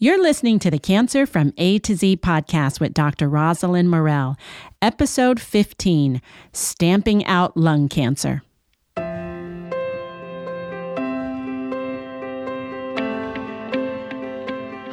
You're 0.00 0.20
listening 0.20 0.58
to 0.58 0.72
the 0.72 0.80
Cancer 0.80 1.24
from 1.24 1.52
A 1.56 1.78
to 1.78 1.94
Z 1.94 2.16
podcast 2.16 2.80
with 2.80 2.94
Dr. 2.94 3.28
Rosalind 3.28 3.88
Morell, 3.88 4.34
episode 4.82 5.38
15 5.38 6.20
Stamping 6.52 7.24
Out 7.26 7.56
Lung 7.56 7.88
Cancer. 7.88 8.42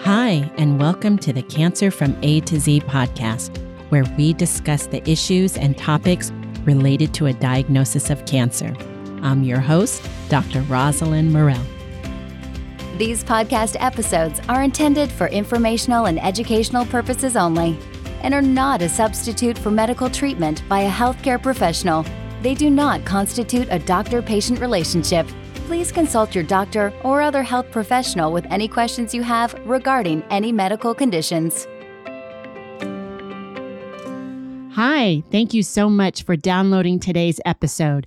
Hi, 0.04 0.52
and 0.58 0.80
welcome 0.80 1.18
to 1.18 1.34
the 1.34 1.42
Cancer 1.50 1.90
from 1.90 2.16
A 2.22 2.42
to 2.42 2.60
Z 2.60 2.82
podcast, 2.82 3.58
where 3.90 4.06
we 4.20 4.34
discuss 4.34 4.86
the 4.86 5.02
issues 5.10 5.58
and 5.58 5.76
topics 5.80 6.32
related 6.64 7.12
to 7.16 7.26
a 7.26 7.34
diagnosis 7.34 8.12
of 8.12 8.24
cancer. 8.28 8.72
I'm 9.24 9.42
your 9.42 9.62
host, 9.62 10.08
Dr. 10.30 10.62
Rosalind 10.62 11.34
Morell. 11.34 11.81
These 13.02 13.24
podcast 13.24 13.78
episodes 13.80 14.40
are 14.48 14.62
intended 14.62 15.12
for 15.12 15.26
informational 15.26 16.06
and 16.06 16.22
educational 16.24 16.86
purposes 16.86 17.36
only 17.36 17.80
and 18.22 18.32
are 18.32 18.44
not 18.44 18.84
a 18.84 18.90
substitute 18.90 19.58
for 19.58 19.72
medical 19.72 20.08
treatment 20.08 20.62
by 20.70 20.82
a 20.82 20.88
healthcare 20.88 21.42
professional. 21.42 22.06
They 22.44 22.54
do 22.54 22.70
not 22.70 23.04
constitute 23.04 23.68
a 23.72 23.80
doctor 23.80 24.22
patient 24.22 24.60
relationship. 24.60 25.28
Please 25.66 25.92
consult 25.92 26.36
your 26.36 26.44
doctor 26.44 26.94
or 27.04 27.24
other 27.24 27.42
health 27.42 27.72
professional 27.72 28.32
with 28.32 28.46
any 28.52 28.68
questions 28.68 29.16
you 29.16 29.24
have 29.24 29.56
regarding 29.66 30.22
any 30.30 30.52
medical 30.52 30.94
conditions. 30.94 31.66
Hi, 34.76 35.24
thank 35.32 35.56
you 35.56 35.64
so 35.64 35.90
much 35.90 36.22
for 36.22 36.36
downloading 36.36 37.00
today's 37.00 37.40
episode. 37.48 38.06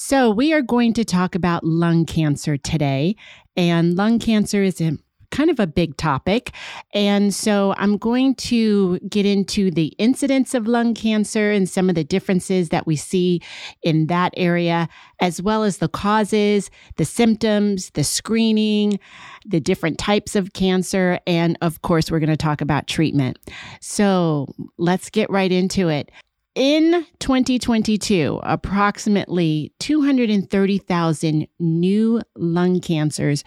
So, 0.00 0.30
we 0.30 0.52
are 0.52 0.62
going 0.62 0.92
to 0.92 1.04
talk 1.04 1.34
about 1.34 1.64
lung 1.64 2.06
cancer 2.06 2.56
today. 2.56 3.16
And 3.58 3.96
lung 3.96 4.18
cancer 4.20 4.62
is 4.62 4.80
a 4.80 4.96
kind 5.30 5.50
of 5.50 5.60
a 5.60 5.66
big 5.66 5.96
topic. 5.96 6.52
And 6.94 7.34
so 7.34 7.74
I'm 7.76 7.98
going 7.98 8.34
to 8.36 8.98
get 9.00 9.26
into 9.26 9.70
the 9.70 9.88
incidence 9.98 10.54
of 10.54 10.66
lung 10.66 10.94
cancer 10.94 11.50
and 11.50 11.68
some 11.68 11.90
of 11.90 11.94
the 11.94 12.04
differences 12.04 12.70
that 12.70 12.86
we 12.86 12.96
see 12.96 13.42
in 13.82 14.06
that 14.06 14.32
area, 14.36 14.88
as 15.20 15.42
well 15.42 15.64
as 15.64 15.78
the 15.78 15.88
causes, 15.88 16.70
the 16.96 17.04
symptoms, 17.04 17.90
the 17.90 18.04
screening, 18.04 18.98
the 19.44 19.60
different 19.60 19.98
types 19.98 20.34
of 20.34 20.54
cancer. 20.54 21.18
And 21.26 21.58
of 21.60 21.82
course, 21.82 22.10
we're 22.10 22.20
going 22.20 22.30
to 22.30 22.36
talk 22.36 22.60
about 22.60 22.86
treatment. 22.86 23.38
So 23.80 24.46
let's 24.78 25.10
get 25.10 25.28
right 25.28 25.52
into 25.52 25.88
it. 25.88 26.10
In 26.58 27.06
2022, 27.20 28.40
approximately 28.42 29.72
230,000 29.78 31.46
new 31.60 32.20
lung 32.34 32.80
cancers 32.80 33.44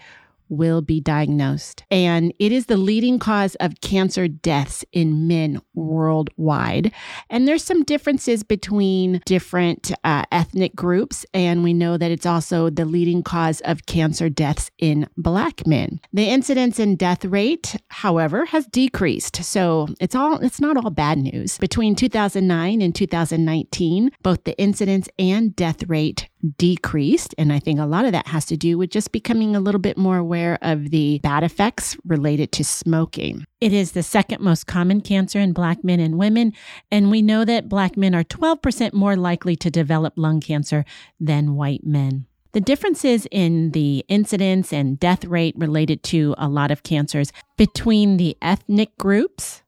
will 0.52 0.82
be 0.82 1.00
diagnosed. 1.00 1.82
And 1.90 2.32
it 2.38 2.52
is 2.52 2.66
the 2.66 2.76
leading 2.76 3.18
cause 3.18 3.54
of 3.56 3.80
cancer 3.80 4.28
deaths 4.28 4.84
in 4.92 5.26
men 5.26 5.60
worldwide. 5.74 6.92
And 7.30 7.48
there's 7.48 7.64
some 7.64 7.82
differences 7.82 8.42
between 8.42 9.22
different 9.24 9.92
uh, 10.04 10.24
ethnic 10.30 10.76
groups. 10.76 11.24
And 11.32 11.64
we 11.64 11.72
know 11.72 11.96
that 11.96 12.10
it's 12.10 12.26
also 12.26 12.68
the 12.68 12.84
leading 12.84 13.22
cause 13.22 13.60
of 13.62 13.86
cancer 13.86 14.28
deaths 14.28 14.70
in 14.78 15.08
black 15.16 15.66
men. 15.66 16.00
The 16.12 16.28
incidence 16.28 16.78
and 16.78 16.98
death 16.98 17.24
rate, 17.24 17.74
however, 17.88 18.44
has 18.46 18.66
decreased. 18.66 19.36
So 19.42 19.88
it's 20.00 20.14
all, 20.14 20.38
it's 20.38 20.60
not 20.60 20.76
all 20.76 20.90
bad 20.90 21.18
news. 21.18 21.56
Between 21.58 21.94
2009 21.94 22.82
and 22.82 22.94
2019, 22.94 24.10
both 24.22 24.44
the 24.44 24.58
incidence 24.58 25.08
and 25.18 25.56
death 25.56 25.84
rate 25.88 26.28
decreased. 26.56 27.34
And 27.38 27.52
I 27.52 27.58
think 27.58 27.78
a 27.78 27.86
lot 27.86 28.04
of 28.04 28.12
that 28.12 28.26
has 28.28 28.44
to 28.46 28.56
do 28.56 28.78
with 28.78 28.90
just 28.90 29.12
becoming 29.12 29.54
a 29.54 29.60
little 29.60 29.80
bit 29.80 29.96
more 29.96 30.16
aware 30.16 30.58
of 30.62 30.90
the 30.90 31.20
bad 31.22 31.44
effects 31.44 31.96
related 32.04 32.52
to 32.52 32.64
smoking. 32.64 33.44
It 33.60 33.72
is 33.72 33.92
the 33.92 34.02
second 34.02 34.40
most 34.40 34.66
common 34.66 35.00
cancer 35.00 35.38
in 35.38 35.52
Black 35.52 35.84
men 35.84 36.00
and 36.00 36.18
women. 36.18 36.52
And 36.90 37.10
we 37.10 37.22
know 37.22 37.44
that 37.44 37.68
Black 37.68 37.96
men 37.96 38.14
are 38.14 38.24
12% 38.24 38.92
more 38.92 39.16
likely 39.16 39.56
to 39.56 39.70
develop 39.70 40.14
lung 40.16 40.40
cancer 40.40 40.84
than 41.20 41.54
white 41.54 41.84
men. 41.84 42.26
The 42.52 42.60
differences 42.60 43.26
in 43.30 43.70
the 43.70 44.04
incidence 44.08 44.74
and 44.74 45.00
death 45.00 45.24
rate 45.24 45.54
related 45.56 46.02
to 46.04 46.34
a 46.36 46.48
lot 46.48 46.70
of 46.70 46.82
cancers 46.82 47.32
between 47.56 48.18
the 48.18 48.36
ethnic 48.42 48.98
groups 48.98 49.62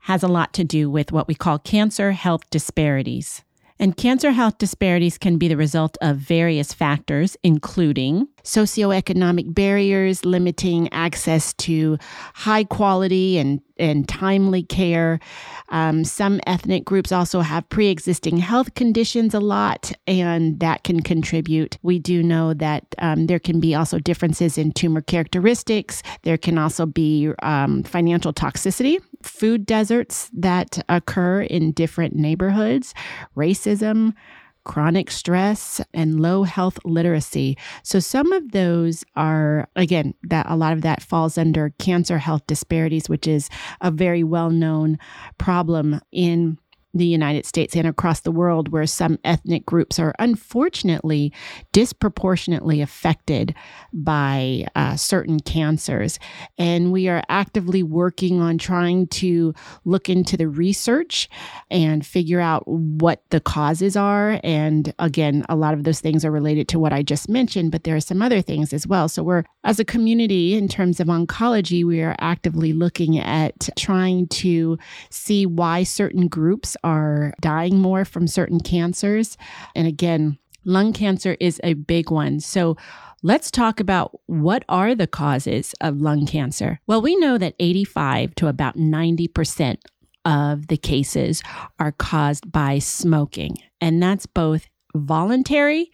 has 0.00 0.22
a 0.22 0.28
lot 0.28 0.52
to 0.54 0.64
do 0.64 0.90
with 0.90 1.10
what 1.10 1.26
we 1.26 1.34
call 1.34 1.58
cancer 1.58 2.12
health 2.12 2.50
disparities. 2.50 3.42
And 3.82 3.96
cancer 3.96 4.30
health 4.30 4.58
disparities 4.58 5.18
can 5.18 5.38
be 5.38 5.48
the 5.48 5.56
result 5.56 5.98
of 6.00 6.16
various 6.16 6.72
factors, 6.72 7.36
including 7.42 8.28
socioeconomic 8.44 9.54
barriers 9.54 10.24
limiting 10.24 10.92
access 10.92 11.52
to 11.54 11.98
high 12.34 12.64
quality 12.64 13.38
and, 13.38 13.60
and 13.78 14.08
timely 14.08 14.62
care. 14.62 15.20
Um, 15.68 16.04
some 16.04 16.40
ethnic 16.46 16.84
groups 16.84 17.12
also 17.12 17.40
have 17.40 17.68
pre 17.68 17.88
existing 17.88 18.38
health 18.38 18.74
conditions 18.74 19.34
a 19.34 19.40
lot, 19.40 19.92
and 20.06 20.60
that 20.60 20.84
can 20.84 21.02
contribute. 21.02 21.78
We 21.82 21.98
do 21.98 22.22
know 22.22 22.54
that 22.54 22.84
um, 22.98 23.26
there 23.26 23.38
can 23.38 23.60
be 23.60 23.74
also 23.74 23.98
differences 23.98 24.58
in 24.58 24.72
tumor 24.72 25.00
characteristics. 25.00 26.02
There 26.22 26.38
can 26.38 26.58
also 26.58 26.86
be 26.86 27.32
um, 27.42 27.82
financial 27.82 28.32
toxicity 28.32 28.98
food 29.22 29.64
deserts 29.66 30.30
that 30.32 30.82
occur 30.88 31.42
in 31.42 31.72
different 31.72 32.14
neighborhoods, 32.14 32.94
racism, 33.36 34.14
chronic 34.64 35.10
stress, 35.10 35.80
and 35.92 36.20
low 36.20 36.42
health 36.42 36.78
literacy. 36.84 37.56
So, 37.82 37.98
some 37.98 38.32
of 38.32 38.52
those 38.52 39.04
are, 39.16 39.68
again, 39.76 40.14
that 40.24 40.46
a 40.48 40.56
lot 40.56 40.72
of 40.72 40.82
that 40.82 41.02
falls 41.02 41.36
under 41.38 41.70
cancer 41.78 42.18
health 42.18 42.46
disparities, 42.46 43.08
which 43.08 43.26
is 43.26 43.48
a 43.80 43.90
very 43.90 44.22
well 44.24 44.50
known 44.50 44.98
problem 45.38 46.00
in 46.12 46.58
the 46.94 47.06
United 47.06 47.46
States 47.46 47.74
and 47.74 47.86
across 47.86 48.20
the 48.20 48.30
world 48.30 48.68
where 48.68 48.86
some 48.86 49.18
ethnic 49.24 49.64
groups 49.64 49.98
are 49.98 50.14
unfortunately 50.18 51.32
disproportionately 51.72 52.80
affected 52.80 53.54
by 53.92 54.66
uh, 54.74 54.96
certain 54.96 55.40
cancers. 55.40 56.18
And 56.58 56.92
we 56.92 57.08
are 57.08 57.22
actively 57.28 57.82
working 57.82 58.40
on 58.40 58.58
trying 58.58 59.06
to 59.08 59.54
look 59.84 60.08
into 60.08 60.36
the 60.36 60.48
research 60.48 61.28
and 61.70 62.04
figure 62.04 62.40
out 62.40 62.66
what 62.66 63.22
the 63.30 63.40
causes 63.40 63.96
are. 63.96 64.38
And 64.44 64.92
again, 64.98 65.44
a 65.48 65.56
lot 65.56 65.74
of 65.74 65.84
those 65.84 66.00
things 66.00 66.24
are 66.24 66.30
related 66.30 66.68
to 66.68 66.78
what 66.78 66.92
I 66.92 67.02
just 67.02 67.28
mentioned, 67.28 67.72
but 67.72 67.84
there 67.84 67.96
are 67.96 68.00
some 68.00 68.22
other 68.22 68.42
things 68.42 68.72
as 68.72 68.86
well. 68.86 69.08
So 69.08 69.22
we're, 69.22 69.44
as 69.64 69.80
a 69.80 69.84
community, 69.84 70.54
in 70.54 70.68
terms 70.68 71.00
of 71.00 71.06
oncology, 71.08 71.84
we 71.84 72.02
are 72.02 72.16
actively 72.18 72.72
looking 72.72 73.18
at 73.18 73.68
trying 73.76 74.26
to 74.28 74.78
see 75.10 75.46
why 75.46 75.82
certain 75.82 76.28
groups 76.28 76.76
are 76.84 77.32
dying 77.40 77.78
more 77.78 78.04
from 78.04 78.26
certain 78.26 78.60
cancers. 78.60 79.36
And 79.74 79.86
again, 79.86 80.38
lung 80.64 80.92
cancer 80.92 81.36
is 81.40 81.60
a 81.62 81.74
big 81.74 82.10
one. 82.10 82.40
So 82.40 82.76
let's 83.22 83.50
talk 83.50 83.80
about 83.80 84.18
what 84.26 84.64
are 84.68 84.94
the 84.94 85.06
causes 85.06 85.74
of 85.80 86.00
lung 86.00 86.26
cancer. 86.26 86.80
Well, 86.86 87.02
we 87.02 87.16
know 87.16 87.38
that 87.38 87.54
85 87.58 88.34
to 88.36 88.48
about 88.48 88.76
90% 88.76 89.78
of 90.24 90.68
the 90.68 90.76
cases 90.76 91.42
are 91.78 91.92
caused 91.92 92.50
by 92.52 92.78
smoking, 92.78 93.56
and 93.80 94.02
that's 94.02 94.26
both 94.26 94.68
voluntary 94.94 95.90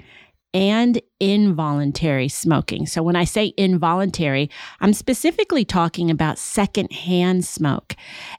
and 0.55 1.01
involuntary 1.21 2.29
smoking. 2.29 2.87
So, 2.87 3.03
when 3.03 3.17
I 3.17 3.25
say 3.25 3.53
involuntary, 3.57 4.51
I'm 4.81 4.93
specifically 4.93 5.65
talking 5.65 6.11
about 6.11 6.39
secondhand 6.39 7.45
smoke. 7.45 7.95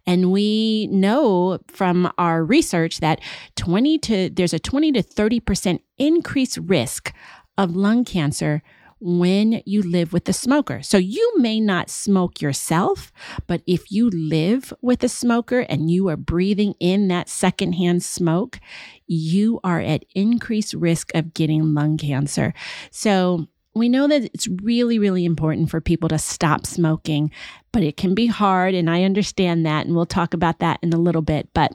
And 0.05 0.31
we 0.31 0.87
know 0.87 1.59
from 1.67 2.11
our 2.17 2.43
research 2.43 2.99
that 2.99 3.21
20 3.55 3.97
to 3.99 4.29
there's 4.29 4.53
a 4.53 4.59
20 4.59 4.91
to 4.93 5.03
30% 5.03 5.79
increased 5.97 6.57
risk 6.57 7.13
of 7.57 7.75
lung 7.75 8.05
cancer 8.05 8.63
when 8.99 9.61
you 9.65 9.81
live 9.81 10.13
with 10.13 10.27
a 10.27 10.33
smoker. 10.33 10.81
So 10.81 10.97
you 10.97 11.33
may 11.37 11.59
not 11.59 11.89
smoke 11.89 12.41
yourself, 12.41 13.11
but 13.47 13.61
if 13.65 13.91
you 13.91 14.09
live 14.09 14.73
with 14.81 15.03
a 15.03 15.09
smoker 15.09 15.61
and 15.61 15.89
you 15.89 16.09
are 16.09 16.17
breathing 16.17 16.75
in 16.79 17.07
that 17.07 17.29
secondhand 17.29 18.03
smoke, 18.03 18.59
you 19.07 19.59
are 19.63 19.79
at 19.79 20.05
increased 20.15 20.73
risk 20.73 21.13
of 21.15 21.33
getting 21.33 21.73
lung 21.73 21.97
cancer. 21.97 22.53
So 22.91 23.47
we 23.73 23.87
know 23.89 24.07
that 24.07 24.25
it's 24.33 24.47
really, 24.47 24.99
really 24.99 25.25
important 25.25 25.69
for 25.69 25.79
people 25.79 26.09
to 26.09 26.17
stop 26.17 26.65
smoking, 26.65 27.31
but 27.71 27.83
it 27.83 27.97
can 27.97 28.13
be 28.13 28.27
hard. 28.27 28.73
And 28.73 28.89
I 28.89 29.03
understand 29.03 29.65
that. 29.65 29.85
And 29.85 29.95
we'll 29.95 30.05
talk 30.05 30.33
about 30.33 30.59
that 30.59 30.79
in 30.81 30.91
a 30.91 30.99
little 30.99 31.21
bit. 31.21 31.49
But 31.53 31.71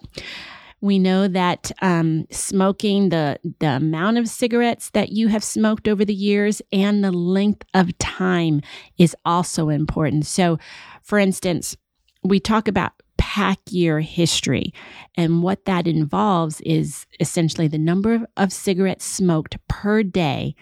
we 0.85 0.99
know 0.99 1.27
that 1.27 1.73
um, 1.81 2.27
smoking, 2.31 3.09
the, 3.09 3.41
the 3.59 3.77
amount 3.77 4.19
of 4.19 4.29
cigarettes 4.29 4.91
that 4.91 5.09
you 5.09 5.29
have 5.29 5.43
smoked 5.43 5.89
over 5.89 6.05
the 6.05 6.15
years 6.15 6.61
and 6.73 7.03
the 7.03 7.11
length 7.11 7.65
of 7.73 7.97
time 7.97 8.61
is 8.99 9.17
also 9.25 9.71
important. 9.71 10.27
So, 10.27 10.59
for 11.03 11.19
instance, 11.19 11.75
we 12.23 12.39
talk 12.39 12.69
about 12.69 12.93
pack 13.17 13.61
year 13.71 14.01
history. 14.01 14.75
And 15.15 15.43
what 15.43 15.65
that 15.65 15.87
involves 15.87 16.61
is 16.61 17.07
essentially 17.19 17.67
the 17.67 17.79
number 17.79 18.27
of 18.37 18.53
cigarettes 18.53 19.07
smoked 19.07 19.57
per 19.69 20.03
day 20.03 20.55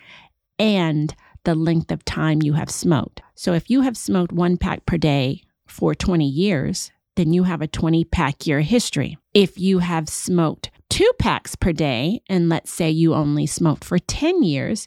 and 0.57 1.17
the 1.43 1.57
length 1.57 1.91
of 1.91 2.05
time 2.05 2.43
you 2.43 2.53
have 2.53 2.71
smoked. 2.71 3.23
So 3.35 3.55
if 3.55 3.69
you 3.69 3.81
have 3.81 3.97
smoked 3.97 4.33
one 4.33 4.57
pack 4.57 4.87
per 4.87 4.99
day 4.99 5.43
for 5.67 5.97
20 5.97 6.25
years, 6.25 6.93
then 7.17 7.33
you 7.33 7.45
have 7.45 7.63
a 7.63 7.67
20 7.67 8.05
pack 8.05 8.47
year 8.47 8.61
history. 8.61 9.19
If 9.35 9.59
you 9.59 9.81
have 9.81 10.09
smoked 10.09 10.71
two 10.89 11.11
packs 11.19 11.57
per 11.57 11.73
day, 11.73 12.23
and 12.29 12.49
let's 12.49 12.71
say 12.71 12.91
you 12.91 13.15
only 13.15 13.47
smoked 13.47 13.85
for 13.85 13.99
10 13.99 14.43
years, 14.43 14.87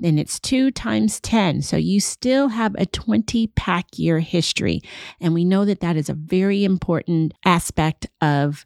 then 0.00 0.18
it's 0.18 0.38
two 0.38 0.70
times 0.70 1.20
10. 1.20 1.62
So 1.62 1.76
you 1.76 2.00
still 2.00 2.48
have 2.48 2.74
a 2.76 2.86
20 2.86 3.48
pack 3.48 3.86
year 3.98 4.20
history. 4.20 4.80
And 5.20 5.34
we 5.34 5.44
know 5.44 5.64
that 5.64 5.80
that 5.80 5.96
is 5.96 6.08
a 6.08 6.14
very 6.14 6.64
important 6.64 7.34
aspect 7.44 8.06
of 8.20 8.64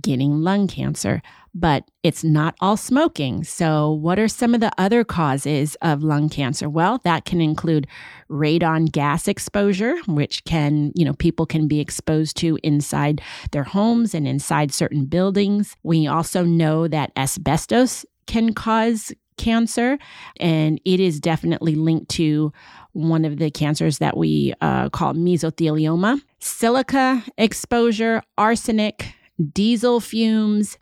getting 0.00 0.42
lung 0.42 0.68
cancer, 0.68 1.22
but 1.54 1.84
it's 2.02 2.24
not 2.24 2.54
all 2.60 2.76
smoking. 2.76 3.44
So, 3.44 3.92
what 3.92 4.18
are 4.18 4.28
some 4.28 4.54
of 4.54 4.60
the 4.60 4.72
other 4.78 5.04
causes 5.04 5.76
of 5.82 6.02
lung 6.02 6.28
cancer? 6.28 6.68
Well, 6.68 7.00
that 7.04 7.24
can 7.24 7.40
include 7.40 7.86
radon 8.30 8.90
gas 8.90 9.28
exposure, 9.28 9.96
which 10.06 10.44
can, 10.44 10.92
you 10.94 11.04
know, 11.04 11.14
people 11.14 11.46
can 11.46 11.68
be 11.68 11.80
exposed 11.80 12.36
to 12.38 12.58
inside 12.62 13.20
their 13.52 13.64
homes 13.64 14.14
and 14.14 14.26
inside 14.26 14.72
certain 14.72 15.06
buildings. 15.06 15.76
We 15.82 16.06
also 16.06 16.44
know 16.44 16.88
that 16.88 17.12
asbestos 17.16 18.04
can 18.26 18.54
cause 18.54 19.12
cancer, 19.36 19.98
and 20.38 20.80
it 20.84 21.00
is 21.00 21.18
definitely 21.18 21.74
linked 21.74 22.10
to 22.10 22.52
one 22.92 23.24
of 23.24 23.38
the 23.38 23.50
cancers 23.50 23.98
that 23.98 24.16
we 24.16 24.52
uh, 24.60 24.88
call 24.90 25.14
mesothelioma. 25.14 26.20
Silica 26.38 27.24
exposure, 27.38 28.22
arsenic, 28.36 29.14
diesel 29.52 30.00
fumes, 30.00 30.78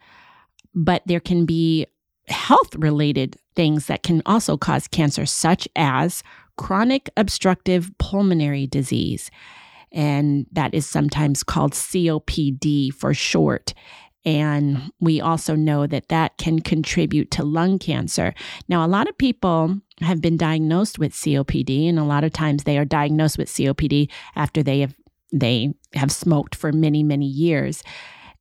but 0.78 1.02
there 1.06 1.20
can 1.20 1.44
be 1.44 1.86
health 2.28 2.74
related 2.76 3.36
things 3.56 3.86
that 3.86 4.04
can 4.04 4.22
also 4.24 4.56
cause 4.56 4.86
cancer, 4.86 5.26
such 5.26 5.66
as 5.74 6.22
chronic 6.56 7.10
obstructive 7.16 7.90
pulmonary 7.98 8.66
disease. 8.66 9.30
And 9.90 10.46
that 10.52 10.74
is 10.74 10.86
sometimes 10.86 11.42
called 11.42 11.72
COPD 11.72 12.92
for 12.94 13.12
short. 13.12 13.74
And 14.24 14.92
we 15.00 15.20
also 15.20 15.56
know 15.56 15.86
that 15.86 16.08
that 16.08 16.36
can 16.38 16.60
contribute 16.60 17.30
to 17.32 17.44
lung 17.44 17.78
cancer. 17.78 18.34
Now, 18.68 18.84
a 18.84 18.88
lot 18.88 19.08
of 19.08 19.18
people 19.18 19.80
have 20.00 20.20
been 20.20 20.36
diagnosed 20.36 20.98
with 20.98 21.12
COPD, 21.14 21.88
and 21.88 21.98
a 21.98 22.04
lot 22.04 22.24
of 22.24 22.32
times 22.32 22.64
they 22.64 22.78
are 22.78 22.84
diagnosed 22.84 23.38
with 23.38 23.48
COPD 23.48 24.10
after 24.36 24.62
they 24.62 24.80
have 24.80 24.94
they 25.32 25.74
have 25.94 26.10
smoked 26.10 26.54
for 26.54 26.72
many 26.72 27.02
many 27.02 27.26
years. 27.26 27.82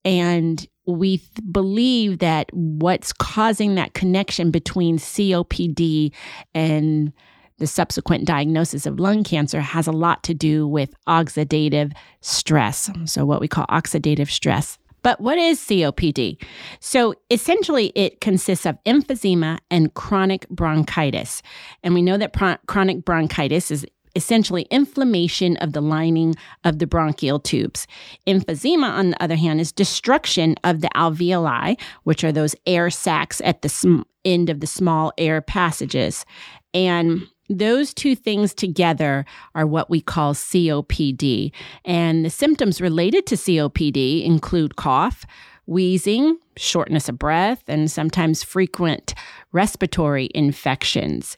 And 0.03 0.65
we 0.87 1.17
th- 1.17 1.29
believe 1.51 2.19
that 2.19 2.49
what's 2.53 3.13
causing 3.13 3.75
that 3.75 3.93
connection 3.93 4.51
between 4.51 4.97
COPD 4.97 6.13
and 6.55 7.13
the 7.59 7.67
subsequent 7.67 8.25
diagnosis 8.25 8.85
of 8.85 8.99
lung 8.99 9.23
cancer 9.23 9.61
has 9.61 9.87
a 9.87 9.91
lot 9.91 10.23
to 10.23 10.33
do 10.33 10.67
with 10.67 10.93
oxidative 11.07 11.91
stress. 12.21 12.89
So, 13.05 13.25
what 13.25 13.41
we 13.41 13.47
call 13.47 13.65
oxidative 13.67 14.29
stress. 14.29 14.77
But 15.03 15.21
what 15.21 15.37
is 15.37 15.59
COPD? 15.61 16.43
So 16.79 17.13
essentially, 17.29 17.93
it 17.95 18.19
consists 18.19 18.65
of 18.65 18.77
emphysema 18.83 19.59
and 19.71 19.93
chronic 19.93 20.49
bronchitis. 20.49 21.41
And 21.81 21.93
we 21.93 22.01
know 22.01 22.17
that 22.17 22.33
chronic 22.67 23.05
bronchitis 23.05 23.71
is 23.71 23.85
essentially 24.17 24.63
inflammation 24.63 25.55
of 25.57 25.71
the 25.71 25.81
lining 25.81 26.35
of 26.65 26.79
the 26.79 26.87
bronchial 26.87 27.39
tubes. 27.39 27.87
Emphysema, 28.25 28.89
on 28.89 29.11
the 29.11 29.23
other 29.23 29.35
hand, 29.35 29.61
is 29.61 29.71
destruction 29.71 30.55
of 30.65 30.81
the 30.81 30.89
alveoli, 30.95 31.79
which 32.03 32.23
are 32.23 32.31
those 32.33 32.55
air 32.65 32.89
sacs 32.89 33.39
at 33.45 33.61
the 33.61 33.69
sm- 33.69 34.01
end 34.25 34.49
of 34.49 34.59
the 34.59 34.67
small 34.67 35.13
air 35.17 35.39
passages. 35.39 36.25
And 36.73 37.27
those 37.49 37.93
two 37.93 38.15
things 38.15 38.53
together 38.53 39.25
are 39.55 39.65
what 39.65 39.89
we 39.89 40.01
call 40.01 40.33
COPD. 40.33 41.51
And 41.85 42.25
the 42.25 42.29
symptoms 42.29 42.81
related 42.81 43.25
to 43.27 43.35
COPD 43.35 44.25
include 44.25 44.75
cough, 44.75 45.25
wheezing, 45.65 46.37
shortness 46.57 47.07
of 47.07 47.19
breath, 47.19 47.63
and 47.67 47.89
sometimes 47.89 48.43
frequent 48.43 49.13
respiratory 49.51 50.29
infections. 50.33 51.37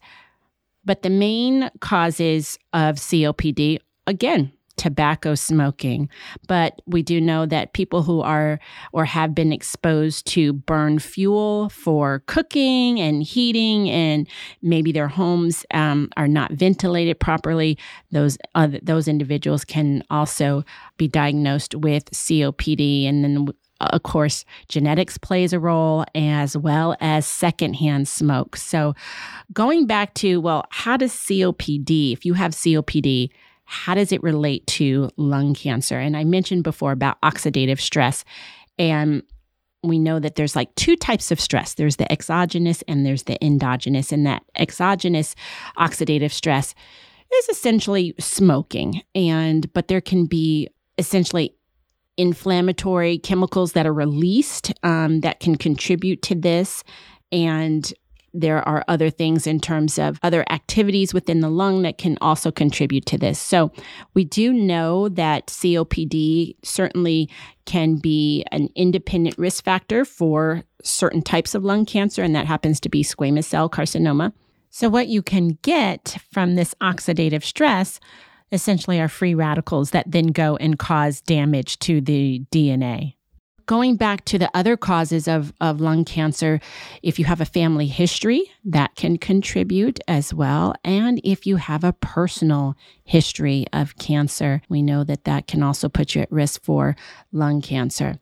But 0.89 1.03
the 1.03 1.11
main 1.11 1.69
causes 1.81 2.57
of 2.73 2.95
COPD, 2.95 3.77
again, 4.07 4.51
tobacco 4.75 5.35
smoking. 5.35 6.09
But 6.47 6.81
we 6.87 7.03
do 7.03 7.21
know 7.21 7.45
that 7.45 7.73
people 7.73 8.01
who 8.01 8.21
are 8.21 8.59
or 8.91 9.05
have 9.05 9.35
been 9.35 9.53
exposed 9.53 10.25
to 10.29 10.53
burn 10.53 10.97
fuel 10.97 11.69
for 11.69 12.23
cooking 12.25 12.99
and 12.99 13.21
heating, 13.21 13.87
and 13.91 14.27
maybe 14.63 14.91
their 14.91 15.09
homes 15.09 15.63
um, 15.75 16.09
are 16.17 16.27
not 16.27 16.53
ventilated 16.53 17.19
properly, 17.19 17.77
those 18.11 18.39
other, 18.55 18.79
those 18.81 19.07
individuals 19.07 19.63
can 19.63 20.03
also 20.09 20.63
be 20.97 21.07
diagnosed 21.07 21.75
with 21.75 22.09
COPD. 22.09 23.07
And 23.07 23.23
then 23.23 23.47
of 23.79 24.03
course, 24.03 24.45
genetics 24.67 25.17
plays 25.17 25.53
a 25.53 25.59
role 25.59 26.05
as 26.15 26.57
well 26.57 26.95
as 26.99 27.25
secondhand 27.25 28.07
smoke. 28.07 28.57
So, 28.57 28.93
going 29.53 29.85
back 29.85 30.13
to, 30.15 30.41
well, 30.41 30.65
how 30.69 30.97
does 30.97 31.13
COPD, 31.13 32.13
if 32.13 32.25
you 32.25 32.33
have 32.33 32.51
COPD, 32.51 33.29
how 33.65 33.93
does 33.93 34.11
it 34.11 34.23
relate 34.23 34.65
to 34.67 35.09
lung 35.15 35.53
cancer? 35.53 35.99
And 35.99 36.17
I 36.17 36.23
mentioned 36.23 36.63
before 36.63 36.91
about 36.91 37.21
oxidative 37.21 37.79
stress. 37.79 38.25
And 38.79 39.23
we 39.83 39.99
know 39.99 40.19
that 40.19 40.35
there's 40.35 40.55
like 40.55 40.73
two 40.75 40.95
types 40.95 41.31
of 41.31 41.39
stress 41.39 41.75
there's 41.75 41.95
the 41.95 42.11
exogenous 42.11 42.81
and 42.87 43.05
there's 43.05 43.23
the 43.23 43.43
endogenous. 43.45 44.11
And 44.11 44.25
that 44.25 44.43
exogenous 44.55 45.35
oxidative 45.77 46.31
stress 46.31 46.73
is 47.33 47.49
essentially 47.49 48.15
smoking. 48.19 49.03
And, 49.13 49.71
but 49.73 49.87
there 49.87 50.01
can 50.01 50.25
be 50.25 50.67
essentially 50.97 51.55
inflammatory 52.19 53.17
chemicals 53.17 53.71
that 53.71 53.87
are 53.87 53.93
released 53.93 54.73
um, 54.83 55.21
that 55.21 55.39
can 55.39 55.55
contribute 55.55 56.21
to 56.23 56.35
this. 56.35 56.83
And 57.31 57.91
there 58.33 58.67
are 58.67 58.83
other 58.87 59.09
things 59.09 59.47
in 59.47 59.59
terms 59.59 59.97
of 59.97 60.19
other 60.21 60.45
activities 60.49 61.13
within 61.13 61.39
the 61.39 61.49
lung 61.49 61.81
that 61.83 61.97
can 61.97 62.17
also 62.21 62.51
contribute 62.51 63.05
to 63.07 63.17
this. 63.17 63.39
So, 63.39 63.71
we 64.13 64.23
do 64.23 64.53
know 64.53 65.09
that 65.09 65.47
COPD 65.47 66.55
certainly 66.63 67.29
can 67.65 67.95
be 67.95 68.45
an 68.51 68.69
independent 68.75 69.37
risk 69.37 69.63
factor 69.63 70.05
for 70.05 70.63
certain 70.83 71.21
types 71.21 71.55
of 71.55 71.63
lung 71.63 71.85
cancer, 71.85 72.21
and 72.21 72.35
that 72.35 72.45
happens 72.45 72.79
to 72.81 72.89
be 72.89 73.03
squamous 73.03 73.45
cell 73.45 73.69
carcinoma. 73.69 74.33
So, 74.69 74.89
what 74.89 75.07
you 75.07 75.21
can 75.21 75.57
get 75.61 76.17
from 76.31 76.55
this 76.55 76.75
oxidative 76.81 77.43
stress 77.43 77.99
essentially 78.51 78.99
are 78.99 79.07
free 79.07 79.33
radicals 79.33 79.91
that 79.91 80.11
then 80.11 80.27
go 80.27 80.55
and 80.57 80.79
cause 80.79 81.21
damage 81.21 81.79
to 81.79 82.01
the 82.01 82.43
DNA 82.51 83.15
going 83.69 83.95
back 83.95 84.25
to 84.25 84.39
the 84.39 84.49
other 84.55 84.75
causes 84.75 85.27
of, 85.27 85.53
of 85.61 85.79
lung 85.79 86.03
cancer, 86.03 86.59
if 87.03 87.19
you 87.19 87.25
have 87.25 87.39
a 87.39 87.45
family 87.45 87.85
history, 87.85 88.51
that 88.65 88.95
can 88.95 89.15
contribute 89.15 89.99
as 90.07 90.33
well. 90.33 90.73
And 90.83 91.21
if 91.23 91.45
you 91.45 91.57
have 91.57 91.83
a 91.83 91.93
personal 91.93 92.75
history 93.03 93.67
of 93.71 93.95
cancer, 93.97 94.63
we 94.69 94.81
know 94.81 95.03
that 95.03 95.25
that 95.25 95.45
can 95.45 95.61
also 95.61 95.87
put 95.87 96.15
you 96.15 96.23
at 96.23 96.31
risk 96.31 96.63
for 96.63 96.95
lung 97.31 97.61
cancer. 97.61 98.17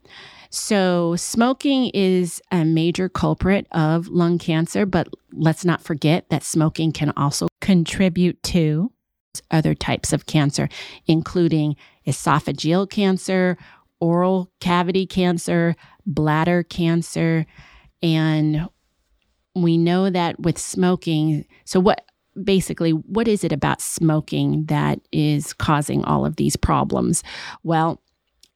So, 0.50 1.16
smoking 1.16 1.92
is 1.94 2.42
a 2.52 2.66
major 2.66 3.08
culprit 3.08 3.68
of 3.72 4.10
lung 4.10 4.40
cancer, 4.40 4.86
but 4.86 5.08
let's 5.32 5.64
not 5.64 5.82
forget 5.82 6.30
that 6.30 6.44
smoking 6.44 6.92
can 6.92 7.14
also 7.16 7.48
contribute 7.62 8.44
to 8.44 8.92
other 9.52 9.74
types 9.74 10.14
of 10.14 10.26
cancer, 10.26 10.70
including 11.06 11.76
esophageal 12.06 12.90
cancer, 12.90 13.58
oral 14.00 14.52
cavity 14.60 15.06
cancer, 15.06 15.76
bladder 16.06 16.64
cancer, 16.64 17.46
and 18.02 18.68
we 19.56 19.78
know 19.78 20.10
that 20.10 20.40
with 20.40 20.58
smoking, 20.58 21.46
so 21.66 21.80
what 21.80 22.06
basically 22.44 22.92
what 22.92 23.28
is 23.28 23.44
it 23.44 23.52
about 23.52 23.82
smoking 23.82 24.66
that 24.66 25.00
is 25.12 25.54
causing 25.54 26.04
all 26.04 26.26
of 26.26 26.36
these 26.36 26.56
problems? 26.56 27.24
Well, 27.64 28.02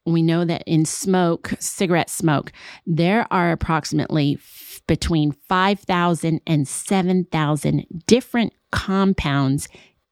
we 0.05 0.21
know 0.21 0.45
that 0.45 0.63
in 0.65 0.85
smoke, 0.85 1.53
cigarette 1.59 2.09
smoke, 2.09 2.51
there 2.85 3.27
are 3.31 3.51
approximately 3.51 4.35
f- 4.35 4.81
between 4.87 5.31
5,000 5.31 6.41
and 6.47 6.67
7,000 6.67 7.85
different 8.07 8.53
compounds 8.71 9.67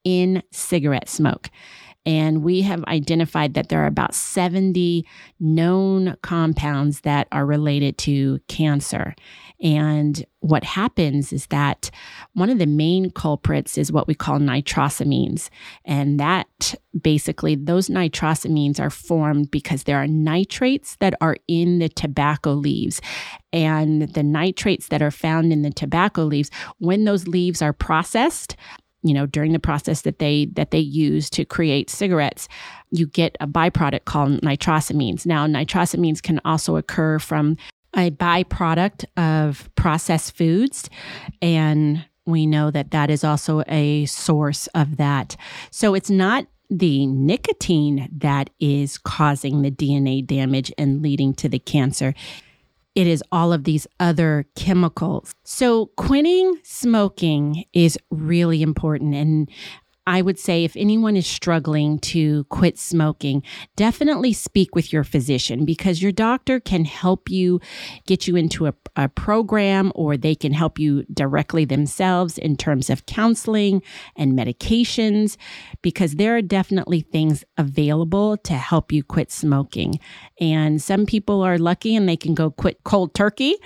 in 0.09 0.41
cigarette 0.51 1.07
smoke. 1.07 1.51
And 2.03 2.41
we 2.43 2.61
have 2.61 2.83
identified 2.85 3.53
that 3.53 3.69
there 3.69 3.83
are 3.83 3.87
about 3.87 4.15
70 4.15 5.05
known 5.39 6.15
compounds 6.23 7.01
that 7.01 7.27
are 7.31 7.45
related 7.45 7.99
to 7.99 8.39
cancer. 8.47 9.13
And 9.61 10.25
what 10.39 10.63
happens 10.63 11.31
is 11.31 11.45
that 11.47 11.91
one 12.33 12.49
of 12.49 12.57
the 12.57 12.65
main 12.65 13.11
culprits 13.11 13.77
is 13.77 13.91
what 13.91 14.07
we 14.07 14.15
call 14.15 14.39
nitrosamines. 14.39 15.49
And 15.85 16.19
that 16.19 16.73
basically, 16.99 17.53
those 17.53 17.89
nitrosamines 17.89 18.79
are 18.79 18.89
formed 18.89 19.51
because 19.51 19.83
there 19.83 20.01
are 20.01 20.07
nitrates 20.07 20.95
that 21.01 21.13
are 21.21 21.35
in 21.47 21.77
the 21.77 21.89
tobacco 21.89 22.53
leaves. 22.53 23.01
And 23.53 24.13
the 24.13 24.23
nitrates 24.23 24.87
that 24.87 25.03
are 25.03 25.11
found 25.11 25.53
in 25.53 25.61
the 25.61 25.71
tobacco 25.71 26.23
leaves, 26.23 26.49
when 26.79 27.03
those 27.03 27.27
leaves 27.27 27.61
are 27.61 27.73
processed, 27.73 28.55
you 29.03 29.13
know 29.13 29.25
during 29.25 29.53
the 29.53 29.59
process 29.59 30.01
that 30.01 30.19
they 30.19 30.45
that 30.53 30.71
they 30.71 30.79
use 30.79 31.29
to 31.29 31.45
create 31.45 31.89
cigarettes 31.89 32.47
you 32.91 33.07
get 33.07 33.35
a 33.39 33.47
byproduct 33.47 34.05
called 34.05 34.41
nitrosamines. 34.41 35.25
Now 35.25 35.45
nitrosamines 35.45 36.21
can 36.21 36.39
also 36.45 36.75
occur 36.75 37.19
from 37.19 37.57
a 37.95 38.11
byproduct 38.11 39.05
of 39.17 39.69
processed 39.75 40.35
foods 40.35 40.89
and 41.41 42.05
we 42.25 42.45
know 42.45 42.69
that 42.69 42.91
that 42.91 43.09
is 43.09 43.23
also 43.23 43.63
a 43.67 44.05
source 44.05 44.67
of 44.67 44.97
that. 44.97 45.35
So 45.71 45.95
it's 45.95 46.11
not 46.11 46.45
the 46.69 47.07
nicotine 47.07 48.07
that 48.15 48.51
is 48.59 48.99
causing 48.99 49.63
the 49.63 49.71
DNA 49.71 50.25
damage 50.25 50.71
and 50.77 51.01
leading 51.01 51.33
to 51.33 51.49
the 51.49 51.57
cancer 51.57 52.13
it 52.95 53.07
is 53.07 53.23
all 53.31 53.53
of 53.53 53.63
these 53.63 53.87
other 53.99 54.45
chemicals. 54.55 55.33
So, 55.43 55.87
quitting 55.97 56.59
smoking 56.63 57.65
is 57.73 57.97
really 58.09 58.61
important. 58.61 59.15
And 59.15 59.49
I 60.09 60.23
would 60.23 60.39
say 60.39 60.63
if 60.63 60.75
anyone 60.75 61.15
is 61.15 61.27
struggling 61.27 61.99
to 61.99 62.43
quit 62.45 62.79
smoking, 62.79 63.43
definitely 63.75 64.33
speak 64.33 64.73
with 64.73 64.91
your 64.91 65.03
physician 65.03 65.65
because 65.65 66.01
your 66.01 66.11
doctor 66.11 66.59
can 66.59 66.83
help 66.83 67.29
you 67.29 67.61
get 68.07 68.27
you 68.27 68.35
into 68.35 68.65
a, 68.65 68.73
a, 68.95 69.07
program 69.07 69.91
or 69.93 70.17
they 70.17 70.33
can 70.33 70.51
help 70.51 70.79
you 70.79 71.03
directly 71.13 71.63
themselves 71.63 72.39
in 72.39 72.55
terms 72.55 72.89
of 72.89 73.05
counseling 73.05 73.83
and 74.15 74.33
medications 74.33 75.37
because 75.83 76.15
there 76.15 76.35
are 76.35 76.41
definitely 76.41 77.01
things 77.01 77.43
available 77.59 78.35
to 78.37 78.53
help 78.53 78.91
you 78.91 79.03
quit 79.03 79.31
smoking. 79.31 79.99
And 80.41 80.81
some 80.81 81.05
people 81.05 81.43
are 81.43 81.59
lucky 81.59 81.95
and 81.95 82.09
they 82.09 82.17
can 82.17 82.33
go 82.33 82.49
quit 82.49 82.83
cold 82.83 83.13
turkey. 83.13 83.57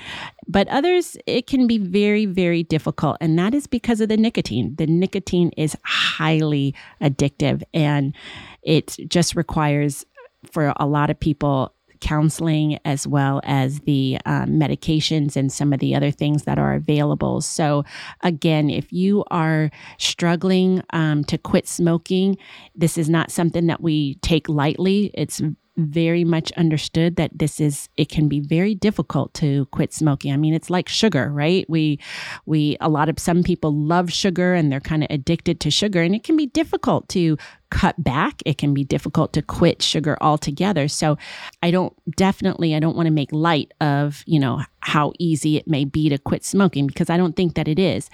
But 0.48 0.68
others, 0.68 1.18
it 1.26 1.48
can 1.48 1.68
be 1.68 1.78
very, 1.78 2.26
very 2.26 2.64
difficult. 2.64 3.18
And 3.22 3.38
that 3.40 3.54
is 3.54 3.68
because 3.68 4.02
of 4.02 4.10
the 4.10 4.18
nicotine. 4.18 4.76
The 4.76 4.88
nicotine 4.88 5.50
is 5.58 5.78
highly 5.84 6.76
addictive 7.02 7.64
and 7.74 8.16
it 8.62 8.98
just 9.08 9.36
requires 9.36 10.06
for 10.52 10.74
a 10.78 10.86
lot 10.86 11.10
of 11.10 11.20
people 11.20 11.74
counseling 12.04 12.78
as 12.84 13.08
well 13.08 13.40
as 13.46 13.80
the 13.82 14.18
um, 14.26 14.60
medications 14.60 15.38
and 15.38 15.52
some 15.52 15.72
of 15.72 15.80
the 15.80 15.96
other 15.96 16.12
things 16.12 16.44
that 16.44 16.60
are 16.60 16.74
available. 16.74 17.40
So, 17.40 17.86
again, 18.22 18.70
if 18.70 18.92
you 18.92 19.24
are 19.32 19.72
struggling 19.98 20.84
um, 20.92 21.24
to 21.26 21.38
quit 21.38 21.66
smoking, 21.66 22.38
this 22.76 22.98
is 22.98 23.10
not 23.10 23.32
something 23.32 23.68
that 23.68 23.82
we 23.82 24.16
take 24.16 24.50
lightly. 24.50 25.12
It's 25.14 25.42
very 25.76 26.24
much 26.24 26.52
understood 26.54 27.16
that 27.16 27.32
this 27.38 27.60
is 27.60 27.90
it 27.98 28.10
can 28.10 28.28
be 28.28 28.40
very 28.40 28.76
difficult 28.76 29.34
to 29.34 29.66
quit 29.72 29.92
smoking. 29.92 30.32
I 30.32 30.38
mean, 30.38 30.54
it's 30.54 30.70
like 30.70 30.88
sugar, 30.88 31.32
right? 31.32 31.66
We 31.68 32.00
we 32.46 32.78
a 32.80 32.90
lot 32.90 33.10
of 33.10 33.18
some 33.18 33.44
people 33.44 33.74
love 33.74 34.12
sugar 34.12 34.54
and 34.54 34.72
they're 34.72 34.80
kind 34.80 35.04
of 35.04 35.08
addicted 35.10 35.60
to 35.62 35.72
sugar 35.72 36.02
and 36.02 36.14
it 36.14 36.24
can 36.24 36.38
be 36.38 36.46
difficult 36.46 37.10
to 37.10 37.38
cut 37.72 38.02
back. 38.04 38.44
It 38.46 38.60
can 38.60 38.74
be 38.74 38.84
difficult 38.84 39.34
to 39.34 39.42
quit 39.42 39.82
sugar 39.82 40.16
altogether. 40.22 40.88
So 40.88 41.18
I 41.64 41.72
don't 41.72 41.94
definitely 42.16 42.76
I 42.76 42.80
don't 42.80 42.96
want 42.96 43.08
to 43.08 43.14
make 43.14 43.32
light 43.32 43.74
of, 43.82 44.24
you 44.28 44.40
know, 44.40 44.62
how 44.82 45.14
easy 45.18 45.58
it 45.58 45.68
may 45.68 45.86
be 45.86 46.08
to 46.10 46.20
quit 46.20 46.46
smoking 46.46 46.86
because 46.86 47.10
I 47.10 47.18
don't 47.18 47.36
think 47.36 47.56
that 47.56 47.68
it 47.68 47.80
is. 47.80 48.10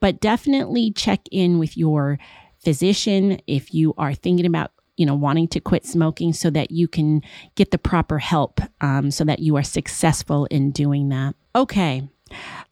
But 0.00 0.20
definitely 0.20 0.92
check 0.92 1.20
in 1.30 1.58
with 1.58 1.76
your 1.76 2.18
physician 2.64 3.40
if 3.46 3.74
you 3.74 3.92
are 3.98 4.14
thinking 4.14 4.46
about 4.46 4.72
you 4.96 5.06
know, 5.06 5.14
wanting 5.14 5.48
to 5.48 5.60
quit 5.60 5.86
smoking 5.86 6.32
so 6.32 6.50
that 6.50 6.70
you 6.70 6.86
can 6.88 7.22
get 7.54 7.70
the 7.70 7.78
proper 7.78 8.18
help 8.18 8.60
um, 8.80 9.10
so 9.10 9.24
that 9.24 9.38
you 9.38 9.56
are 9.56 9.62
successful 9.62 10.46
in 10.46 10.70
doing 10.70 11.08
that. 11.08 11.34
Okay. 11.54 12.08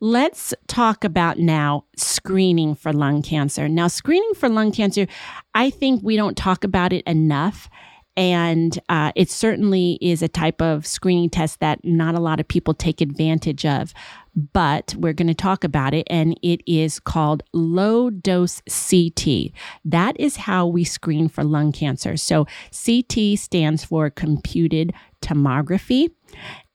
Let's 0.00 0.54
talk 0.68 1.04
about 1.04 1.38
now 1.38 1.84
screening 1.96 2.74
for 2.74 2.92
lung 2.92 3.22
cancer. 3.22 3.68
Now, 3.68 3.88
screening 3.88 4.32
for 4.34 4.48
lung 4.48 4.72
cancer, 4.72 5.06
I 5.54 5.70
think 5.70 6.02
we 6.02 6.16
don't 6.16 6.36
talk 6.36 6.64
about 6.64 6.92
it 6.92 7.04
enough. 7.06 7.68
And 8.16 8.78
uh, 8.88 9.12
it 9.14 9.30
certainly 9.30 9.98
is 10.00 10.22
a 10.22 10.28
type 10.28 10.60
of 10.60 10.86
screening 10.86 11.30
test 11.30 11.60
that 11.60 11.84
not 11.84 12.14
a 12.14 12.20
lot 12.20 12.40
of 12.40 12.48
people 12.48 12.74
take 12.74 13.00
advantage 13.00 13.64
of. 13.64 13.94
But 14.34 14.94
we're 14.96 15.12
going 15.12 15.28
to 15.28 15.34
talk 15.34 15.64
about 15.64 15.94
it, 15.94 16.06
and 16.10 16.38
it 16.42 16.62
is 16.66 17.00
called 17.00 17.42
low 17.52 18.10
dose 18.10 18.62
CT. 18.68 19.52
That 19.84 20.18
is 20.18 20.36
how 20.36 20.66
we 20.66 20.84
screen 20.84 21.28
for 21.28 21.44
lung 21.44 21.72
cancer. 21.72 22.16
So, 22.16 22.46
CT 22.70 23.38
stands 23.38 23.84
for 23.84 24.10
computed 24.10 24.92
tomography. 25.20 26.10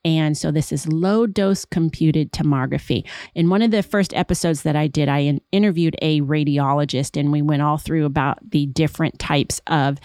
And 0.06 0.38
so 0.38 0.52
this 0.52 0.72
is 0.72 0.88
low 0.88 1.26
dose 1.26 1.66
computed 1.66 2.32
tomography. 2.32 3.08
In 3.34 3.50
one 3.50 3.64
of 3.64 3.72
the 3.72 3.82
first 3.82 4.14
episodes 4.14 4.62
that 4.62 4.76
I 4.76 4.86
did, 4.86 5.10
I 5.10 5.40
interviewed 5.52 5.96
a 6.00 6.22
radiologist 6.22 7.20
and 7.20 7.32
we 7.32 7.42
went 7.42 7.64
all 7.64 7.80
through 7.80 8.06
about 8.06 8.38
the 8.52 8.68
different 8.68 9.18
types 9.18 9.60
of 9.66 9.98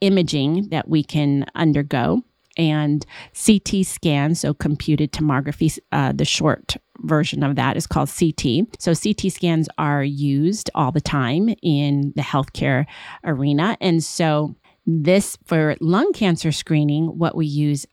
imaging 0.00 0.70
that 0.70 0.88
we 0.88 1.04
can 1.04 1.46
undergo 1.54 2.24
and 2.56 3.04
CT 3.34 3.84
scan, 3.84 4.34
so 4.34 4.54
computed 4.54 5.12
tomography, 5.12 5.78
uh, 5.92 6.12
the 6.12 6.24
short 6.24 6.76
version 7.00 7.42
of 7.42 7.56
that 7.56 7.76
is 7.76 7.86
called 7.86 8.10
CT. 8.10 8.66
So 8.78 8.94
CT 8.94 9.32
scans 9.32 9.68
are 9.78 10.04
used 10.04 10.70
all 10.74 10.92
the 10.92 11.00
time 11.00 11.54
in 11.62 12.12
the 12.16 12.22
healthcare 12.22 12.86
arena. 13.24 13.76
And 13.80 14.04
so 14.04 14.54
this 14.86 15.36
for 15.44 15.76
lung 15.80 16.12
cancer 16.12 16.52
screening, 16.52 17.06
what 17.18 17.36
we 17.36 17.46
use 17.46 17.86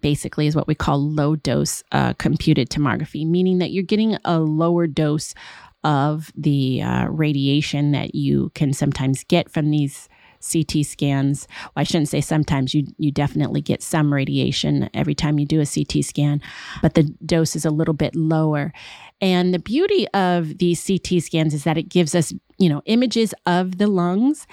basically 0.00 0.46
is 0.46 0.56
what 0.56 0.66
we 0.66 0.74
call 0.74 1.10
low 1.10 1.36
dose 1.36 1.82
uh, 1.92 2.14
computed 2.14 2.70
tomography, 2.70 3.26
meaning 3.26 3.58
that 3.58 3.70
you're 3.70 3.82
getting 3.82 4.16
a 4.24 4.38
lower 4.38 4.86
dose 4.86 5.34
of 5.82 6.32
the 6.34 6.80
uh, 6.80 7.06
radiation 7.06 7.92
that 7.92 8.14
you 8.14 8.50
can 8.54 8.72
sometimes 8.72 9.24
get 9.24 9.50
from 9.50 9.70
these 9.70 10.08
CT 10.52 10.84
scans. 10.84 11.48
Well, 11.64 11.80
I 11.80 11.82
shouldn't 11.84 12.08
say 12.08 12.20
sometimes, 12.20 12.74
you, 12.74 12.86
you 12.98 13.10
definitely 13.10 13.60
get 13.60 13.82
some 13.82 14.12
radiation 14.12 14.90
every 14.94 15.14
time 15.14 15.38
you 15.38 15.46
do 15.46 15.60
a 15.60 15.66
CT 15.66 16.04
scan, 16.04 16.40
but 16.82 16.94
the 16.94 17.04
dose 17.24 17.56
is 17.56 17.64
a 17.64 17.70
little 17.70 17.94
bit 17.94 18.14
lower. 18.14 18.72
And 19.20 19.54
the 19.54 19.58
beauty 19.58 20.06
of 20.08 20.58
these 20.58 20.84
CT 20.86 21.22
scans 21.22 21.54
is 21.54 21.64
that 21.64 21.78
it 21.78 21.88
gives 21.88 22.14
us, 22.14 22.32
you 22.58 22.68
know, 22.68 22.82
images 22.86 23.34
of 23.46 23.78
the 23.78 23.86
lungs. 23.86 24.46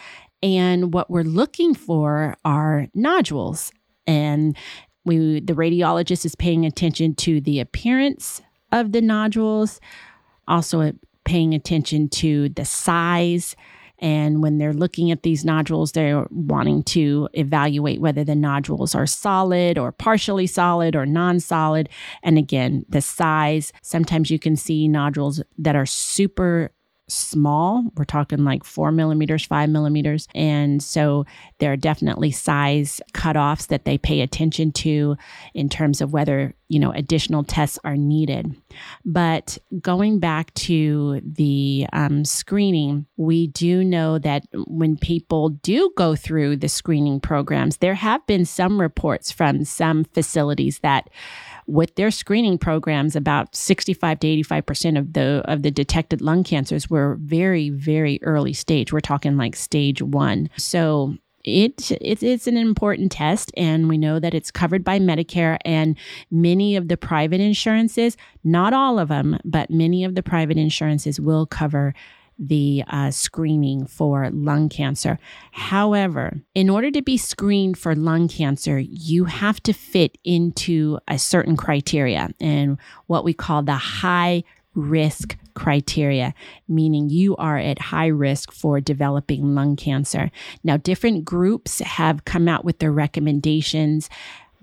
And 0.43 0.93
what 0.93 1.09
we're 1.09 1.23
looking 1.23 1.75
for 1.75 2.35
are 2.45 2.87
nodules. 2.93 3.71
And 4.07 4.55
we, 5.05 5.39
the 5.39 5.53
radiologist 5.53 6.25
is 6.25 6.35
paying 6.35 6.65
attention 6.65 7.15
to 7.15 7.41
the 7.41 7.59
appearance 7.59 8.41
of 8.71 8.91
the 8.91 9.01
nodules, 9.01 9.79
also 10.47 10.93
paying 11.25 11.53
attention 11.53 12.09
to 12.09 12.49
the 12.49 12.65
size 12.65 13.55
and 14.01 14.41
when 14.41 14.57
they're 14.57 14.73
looking 14.73 15.11
at 15.11 15.23
these 15.23 15.45
nodules, 15.45 15.91
they're 15.91 16.25
wanting 16.31 16.83
to 16.83 17.29
evaluate 17.33 18.01
whether 18.01 18.23
the 18.23 18.35
nodules 18.35 18.95
are 18.95 19.05
solid 19.05 19.77
or 19.77 19.91
partially 19.91 20.47
solid 20.47 20.95
or 20.95 21.05
non 21.05 21.39
solid. 21.39 21.87
And 22.23 22.37
again, 22.37 22.85
the 22.89 23.01
size. 23.01 23.71
Sometimes 23.83 24.31
you 24.31 24.39
can 24.39 24.55
see 24.55 24.87
nodules 24.87 25.41
that 25.57 25.75
are 25.75 25.85
super 25.85 26.71
small. 27.11 27.83
We're 27.95 28.05
talking 28.05 28.43
like 28.43 28.63
four 28.63 28.91
millimeters, 28.91 29.45
five 29.45 29.69
millimeters. 29.69 30.27
And 30.33 30.81
so 30.81 31.25
there 31.59 31.71
are 31.71 31.77
definitely 31.77 32.31
size 32.31 33.01
cutoffs 33.13 33.67
that 33.67 33.85
they 33.85 33.97
pay 33.97 34.21
attention 34.21 34.71
to 34.73 35.17
in 35.53 35.69
terms 35.69 36.01
of 36.01 36.13
whether, 36.13 36.55
you 36.71 36.79
know, 36.79 36.91
additional 36.93 37.43
tests 37.43 37.77
are 37.83 37.97
needed. 37.97 38.55
But 39.03 39.57
going 39.81 40.19
back 40.19 40.53
to 40.53 41.19
the 41.21 41.85
um, 41.91 42.23
screening, 42.23 43.07
we 43.17 43.47
do 43.47 43.83
know 43.83 44.17
that 44.19 44.45
when 44.53 44.95
people 44.95 45.49
do 45.49 45.91
go 45.97 46.15
through 46.15 46.55
the 46.57 46.69
screening 46.69 47.19
programs, 47.19 47.77
there 47.77 47.95
have 47.95 48.25
been 48.25 48.45
some 48.45 48.79
reports 48.79 49.33
from 49.33 49.65
some 49.65 50.05
facilities 50.05 50.79
that 50.79 51.09
with 51.67 51.95
their 51.95 52.09
screening 52.09 52.57
programs, 52.57 53.17
about 53.17 53.53
65 53.53 54.19
to 54.19 54.27
85% 54.27 54.97
of 54.97 55.13
the 55.13 55.41
of 55.45 55.63
the 55.63 55.71
detected 55.71 56.21
lung 56.21 56.45
cancers 56.45 56.89
were 56.89 57.17
very, 57.19 57.69
very 57.69 58.17
early 58.23 58.53
stage. 58.53 58.93
We're 58.93 59.01
talking 59.01 59.35
like 59.35 59.57
stage 59.57 60.01
one. 60.01 60.49
So 60.55 61.17
it, 61.43 61.91
it, 61.91 62.23
it's 62.23 62.47
an 62.47 62.57
important 62.57 63.11
test 63.11 63.51
and 63.57 63.89
we 63.89 63.97
know 63.97 64.19
that 64.19 64.33
it's 64.33 64.51
covered 64.51 64.83
by 64.83 64.99
medicare 64.99 65.57
and 65.65 65.97
many 66.29 66.75
of 66.75 66.87
the 66.87 66.97
private 66.97 67.39
insurances 67.39 68.17
not 68.43 68.73
all 68.73 68.99
of 68.99 69.09
them 69.09 69.37
but 69.43 69.69
many 69.69 70.03
of 70.03 70.15
the 70.15 70.23
private 70.23 70.57
insurances 70.57 71.19
will 71.19 71.45
cover 71.45 71.93
the 72.41 72.83
uh, 72.87 73.11
screening 73.11 73.85
for 73.85 74.29
lung 74.31 74.67
cancer. 74.67 75.19
However, 75.51 76.41
in 76.55 76.71
order 76.71 76.89
to 76.89 77.01
be 77.01 77.15
screened 77.15 77.77
for 77.77 77.93
lung 77.95 78.27
cancer, 78.27 78.79
you 78.79 79.25
have 79.25 79.61
to 79.63 79.73
fit 79.73 80.17
into 80.23 80.97
a 81.07 81.19
certain 81.19 81.55
criteria 81.55 82.31
and 82.39 82.79
what 83.05 83.23
we 83.23 83.33
call 83.33 83.61
the 83.61 83.75
high 83.75 84.43
risk 84.73 85.37
criteria, 85.53 86.33
meaning 86.67 87.09
you 87.09 87.35
are 87.37 87.57
at 87.57 87.79
high 87.79 88.07
risk 88.07 88.51
for 88.51 88.79
developing 88.79 89.53
lung 89.55 89.75
cancer. 89.75 90.31
Now, 90.63 90.77
different 90.77 91.25
groups 91.25 91.79
have 91.79 92.25
come 92.25 92.47
out 92.47 92.63
with 92.63 92.79
their 92.79 92.91
recommendations. 92.91 94.09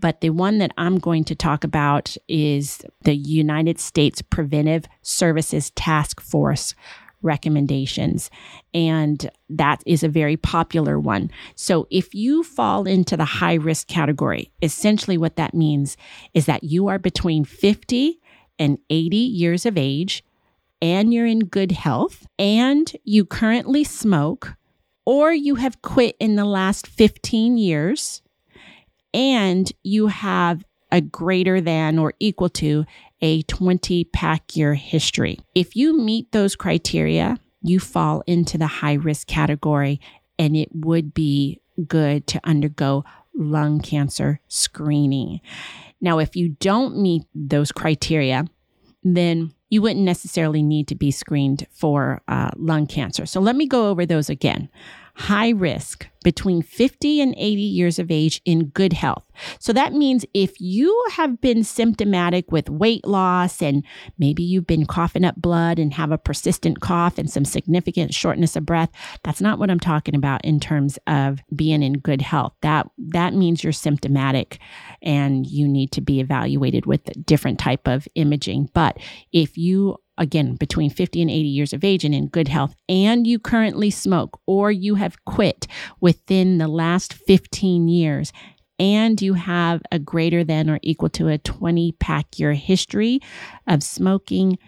But 0.01 0.21
the 0.21 0.31
one 0.31 0.59
that 0.59 0.73
I'm 0.79 0.99
going 0.99 1.25
to 1.25 1.35
talk 1.35 1.65
about 1.65 2.17
is 2.29 2.83
the 3.03 3.17
United 3.17 3.81
States 3.81 4.23
Preventive 4.23 4.85
Services 5.03 5.71
Task 5.71 6.21
Force 6.21 6.75
recommendations. 7.21 8.31
And 8.73 9.29
that 9.51 9.83
is 9.87 10.05
a 10.05 10.09
very 10.09 10.37
popular 10.37 11.01
one. 11.01 11.31
So 11.57 11.89
if 11.91 12.15
you 12.15 12.45
fall 12.45 12.87
into 12.87 13.17
the 13.17 13.25
high 13.25 13.55
risk 13.55 13.89
category, 13.89 14.53
essentially 14.63 15.19
what 15.19 15.37
that 15.37 15.53
means 15.53 15.97
is 16.33 16.47
that 16.47 16.63
you 16.65 16.87
are 16.87 16.99
between 16.99 17.45
50 17.45 18.21
and 18.59 18.79
80 18.91 19.17
years 19.17 19.67
of 19.67 19.77
age 19.77 20.25
and 20.81 21.13
you're 21.13 21.27
in 21.27 21.41
good 21.41 21.73
health 21.73 22.27
and 22.39 22.93
you 23.05 23.25
currently 23.25 23.85
smoke 23.85 24.55
or 25.05 25.33
you 25.33 25.57
have 25.57 25.83
quit 25.83 26.17
in 26.21 26.37
the 26.37 26.45
last 26.45 26.87
15 26.87 27.59
years 27.59 28.23
and 29.15 29.73
you 29.83 30.09
have 30.09 30.65
a 30.93 31.01
greater 31.01 31.61
than 31.61 31.99
or 31.99 32.15
equal 32.21 32.49
to 32.49 32.85
a 33.21 33.43
20 33.43 34.05
pack 34.05 34.57
year 34.57 34.75
history. 34.75 35.39
If 35.55 35.77
you 35.77 35.99
meet 35.99 36.33
those 36.33 36.57
criteria, 36.57 37.39
you 37.63 37.81
fall 37.81 38.23
into 38.27 38.59
the 38.59 38.67
high 38.67 38.95
risk 38.95 39.27
category 39.27 40.01
and 40.39 40.57
it 40.57 40.69
would 40.73 41.13
be 41.13 41.61
good 41.87 42.27
to 42.29 42.41
undergo 42.45 43.05
lung 43.39 43.81
cancer 43.81 44.41
screening. 44.49 45.41
Now, 46.01 46.19
if 46.19 46.37
you 46.37 46.51
don't 46.61 47.01
meet 47.01 47.23
those 47.35 47.73
criteria, 47.73 48.45
then 49.03 49.55
you 49.71 49.83
wouldn't 49.83 50.05
necessarily 50.05 50.63
need 50.63 50.89
to 50.89 50.95
be 50.95 51.11
screened 51.11 51.67
for 51.71 52.23
uh, 52.29 52.51
lung 52.57 52.87
cancer. 52.87 53.27
So 53.27 53.41
let 53.41 53.57
me 53.57 53.67
go 53.67 53.89
over 53.89 54.07
those 54.07 54.31
again 54.31 54.69
high 55.19 55.51
risk 55.51 56.07
between 56.23 56.63
50 56.63 57.21
and 57.21 57.35
80 57.37 57.61
years 57.61 57.99
of 57.99 58.11
age 58.11 58.41
in 58.45 58.67
good 58.67 58.93
health. 58.93 59.25
So 59.59 59.73
that 59.73 59.93
means 59.93 60.25
if 60.33 60.61
you 60.61 61.05
have 61.13 61.41
been 61.41 61.65
symptomatic 61.65 62.53
with 62.53 62.71
weight 62.71 63.05
loss 63.05 63.61
and 63.61 63.85
maybe 64.19 64.45
you've 64.45 64.67
been 64.67 64.87
coughing 64.87 65.25
up 65.25 65.35
blood 65.37 65.79
and 65.81 65.93
have 65.95 66.13
a 66.13 66.19
persistent 66.19 66.81
cough 66.81 67.19
and 67.19 67.29
some 67.29 67.45
significant 67.45 68.15
shortness 68.15 68.55
of 68.55 68.65
breath, 68.65 68.91
that's 69.25 69.41
not 69.41 69.59
what 69.59 69.71
I'm 69.71 69.81
talking 69.81 70.15
about 70.15 70.45
in 70.45 70.61
terms 70.61 70.99
of 71.09 71.41
being 71.55 71.83
in 71.83 71.95
good 71.95 72.23
health. 72.23 72.53
That 72.63 72.89
that 73.09 73.35
means 73.35 73.65
you're 73.65 73.73
symptomatic 73.73 74.59
and 75.03 75.47
you 75.47 75.67
need 75.67 75.91
to 75.93 76.01
be 76.01 76.21
evaluated 76.21 76.87
with 76.87 77.09
a 77.09 77.15
different 77.15 77.59
type 77.59 77.89
of 77.89 78.07
imaging. 78.15 78.71
But 78.73 78.99
if 79.33 79.59
you 79.59 79.99
again, 80.19 80.57
between 80.57 80.91
50 80.91 81.23
and 81.23 81.31
80 81.31 81.49
years 81.49 81.73
of 81.73 81.85
age 81.85 82.05
and 82.05 82.15
in 82.15 82.29
good 82.29 82.49
health, 82.49 82.75
and 82.89 83.27
you 83.27 83.39
currently 83.39 83.91
smoke 83.91 84.41
or 84.47 84.71
you 84.71 84.97
have 84.97 85.25
quit 85.25 85.67
within 86.01 86.59
the 86.59 86.69
last 86.69 87.15
15 87.15 87.89
years, 87.89 88.33
and 88.79 89.21
you 89.21 89.35
have 89.35 89.83
a 89.91 89.99
greater 89.99 90.45
than 90.45 90.69
or 90.69 90.79
equal 90.83 91.09
to 91.11 91.29
a 91.29 91.39
20 91.39 91.93
pack 91.93 92.39
year 92.39 92.53
history 92.53 93.21
of 93.67 93.83
smoking, 93.83 94.59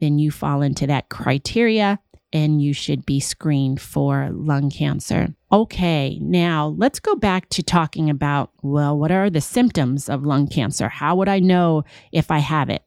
then 0.00 0.18
you 0.18 0.30
fall 0.30 0.62
into 0.62 0.86
that 0.86 1.10
criteria 1.10 1.98
and 2.32 2.62
you 2.62 2.72
should 2.72 3.04
be 3.04 3.20
screened 3.20 3.80
for 3.80 4.30
lung 4.32 4.70
cancer. 4.70 5.28
Okay, 5.50 6.18
now 6.20 6.74
let's 6.76 7.00
go 7.00 7.16
back 7.16 7.48
to 7.50 7.62
talking 7.62 8.08
about 8.08 8.50
well, 8.62 8.96
what 8.96 9.10
are 9.10 9.30
the 9.30 9.40
symptoms 9.40 10.08
of 10.08 10.24
lung 10.24 10.46
cancer? 10.46 10.88
How 10.88 11.16
would 11.16 11.28
I 11.28 11.40
know 11.40 11.84
if 12.12 12.30
I 12.30 12.38
have 12.38 12.70
it? 12.70 12.82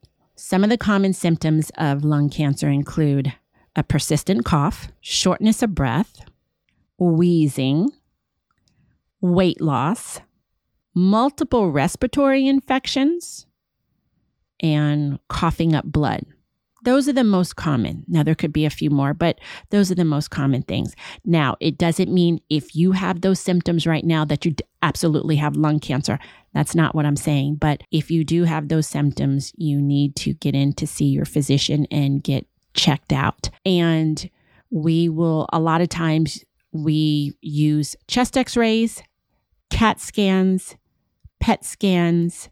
Some 0.46 0.66
of 0.66 0.70
the 0.70 0.78
common 0.78 1.14
symptoms 1.14 1.72
of 1.78 2.04
lung 2.04 2.30
cancer 2.30 2.68
include 2.68 3.32
a 3.78 3.82
persistent 3.82 4.44
cough, 4.44 4.90
shortness 5.00 5.64
of 5.64 5.74
breath, 5.74 6.20
wheezing, 7.00 7.88
weight 9.22 9.62
loss, 9.62 10.20
multiple 10.94 11.72
respiratory 11.72 12.46
infections, 12.46 13.46
and 14.60 15.18
coughing 15.30 15.74
up 15.74 15.86
blood. 15.86 16.26
Those 16.84 17.08
are 17.08 17.14
the 17.14 17.24
most 17.24 17.56
common. 17.56 18.04
Now, 18.10 18.24
there 18.24 18.36
could 18.36 18.52
be 18.52 18.66
a 18.66 18.70
few 18.70 18.90
more, 18.90 19.14
but 19.14 19.40
those 19.70 19.90
are 19.92 19.96
the 19.96 20.04
most 20.04 20.30
common 20.30 20.64
things. 20.64 20.94
Now, 21.24 21.56
it 21.62 21.78
doesn't 21.78 22.14
mean 22.14 22.42
if 22.50 22.76
you 22.76 22.92
have 22.92 23.22
those 23.22 23.40
symptoms 23.40 23.88
right 23.88 24.04
now 24.04 24.26
that 24.26 24.44
you 24.44 24.54
absolutely 24.82 25.38
have 25.38 25.56
lung 25.56 25.80
cancer. 25.80 26.20
That's 26.54 26.76
not 26.76 26.94
what 26.94 27.06
I'm 27.06 27.16
saying. 27.16 27.56
But 27.56 27.82
if 27.92 28.12
you 28.12 28.24
do 28.24 28.44
have 28.44 28.68
those 28.68 28.88
symptoms, 28.88 29.54
you 29.58 29.82
need 29.82 30.16
to 30.18 30.34
get 30.34 30.56
in 30.56 30.74
to 30.74 30.88
see 30.88 31.06
your 31.06 31.26
physician 31.26 31.88
and 31.90 32.24
get 32.24 32.46
checked 32.74 33.12
out. 33.12 33.50
And 33.66 34.30
we 34.70 35.10
will, 35.10 35.48
a 35.52 35.60
lot 35.60 35.82
of 35.82 35.90
times, 35.90 36.44
we 36.72 37.34
use 37.42 37.96
chest 38.08 38.38
x 38.38 38.58
rays, 38.58 39.04
CAT 39.70 40.00
scans, 40.00 40.76
PET 41.40 41.64
scans, 41.64 42.50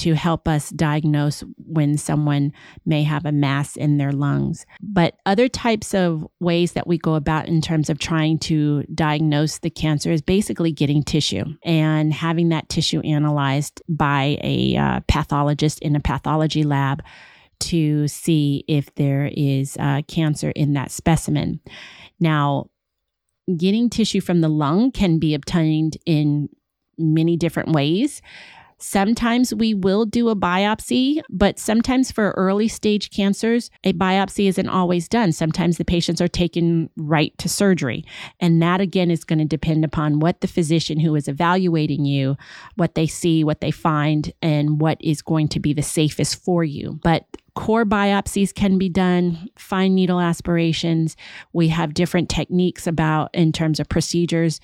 to 0.00 0.14
help 0.14 0.48
us 0.48 0.70
diagnose 0.70 1.44
when 1.58 1.98
someone 1.98 2.52
may 2.86 3.02
have 3.02 3.26
a 3.26 3.32
mass 3.32 3.76
in 3.76 3.98
their 3.98 4.12
lungs. 4.12 4.64
But 4.80 5.16
other 5.26 5.46
types 5.46 5.92
of 5.94 6.26
ways 6.40 6.72
that 6.72 6.86
we 6.86 6.96
go 6.96 7.16
about 7.16 7.48
in 7.48 7.60
terms 7.60 7.90
of 7.90 7.98
trying 7.98 8.38
to 8.40 8.84
diagnose 8.94 9.58
the 9.58 9.68
cancer 9.68 10.10
is 10.10 10.22
basically 10.22 10.72
getting 10.72 11.02
tissue 11.02 11.44
and 11.64 12.14
having 12.14 12.48
that 12.48 12.70
tissue 12.70 13.00
analyzed 13.00 13.82
by 13.90 14.38
a 14.42 14.76
uh, 14.76 15.00
pathologist 15.06 15.78
in 15.80 15.94
a 15.94 16.00
pathology 16.00 16.64
lab 16.64 17.02
to 17.58 18.08
see 18.08 18.64
if 18.66 18.94
there 18.94 19.30
is 19.34 19.76
uh, 19.78 20.00
cancer 20.08 20.50
in 20.50 20.72
that 20.72 20.90
specimen. 20.90 21.60
Now, 22.18 22.70
getting 23.54 23.90
tissue 23.90 24.22
from 24.22 24.40
the 24.40 24.48
lung 24.48 24.92
can 24.92 25.18
be 25.18 25.34
obtained 25.34 25.98
in 26.06 26.48
many 26.96 27.36
different 27.36 27.72
ways. 27.72 28.22
Sometimes 28.80 29.54
we 29.54 29.74
will 29.74 30.06
do 30.06 30.30
a 30.30 30.36
biopsy, 30.36 31.20
but 31.28 31.58
sometimes 31.58 32.10
for 32.10 32.30
early 32.30 32.66
stage 32.66 33.10
cancers, 33.10 33.70
a 33.84 33.92
biopsy 33.92 34.48
isn't 34.48 34.68
always 34.68 35.06
done. 35.06 35.32
Sometimes 35.32 35.76
the 35.76 35.84
patients 35.84 36.20
are 36.20 36.28
taken 36.28 36.88
right 36.96 37.36
to 37.38 37.48
surgery. 37.48 38.04
And 38.40 38.62
that 38.62 38.80
again 38.80 39.10
is 39.10 39.22
going 39.22 39.38
to 39.38 39.44
depend 39.44 39.84
upon 39.84 40.18
what 40.18 40.40
the 40.40 40.48
physician 40.48 40.98
who 40.98 41.14
is 41.14 41.28
evaluating 41.28 42.06
you, 42.06 42.38
what 42.76 42.94
they 42.94 43.06
see, 43.06 43.44
what 43.44 43.60
they 43.60 43.70
find, 43.70 44.32
and 44.40 44.80
what 44.80 44.96
is 45.00 45.20
going 45.20 45.48
to 45.48 45.60
be 45.60 45.74
the 45.74 45.82
safest 45.82 46.42
for 46.42 46.64
you. 46.64 46.98
But 47.02 47.26
core 47.54 47.84
biopsies 47.84 48.54
can 48.54 48.78
be 48.78 48.88
done, 48.88 49.50
fine 49.56 49.94
needle 49.94 50.20
aspirations. 50.20 51.16
We 51.52 51.68
have 51.68 51.92
different 51.92 52.30
techniques 52.30 52.86
about 52.86 53.34
in 53.34 53.52
terms 53.52 53.78
of 53.78 53.90
procedures 53.90 54.58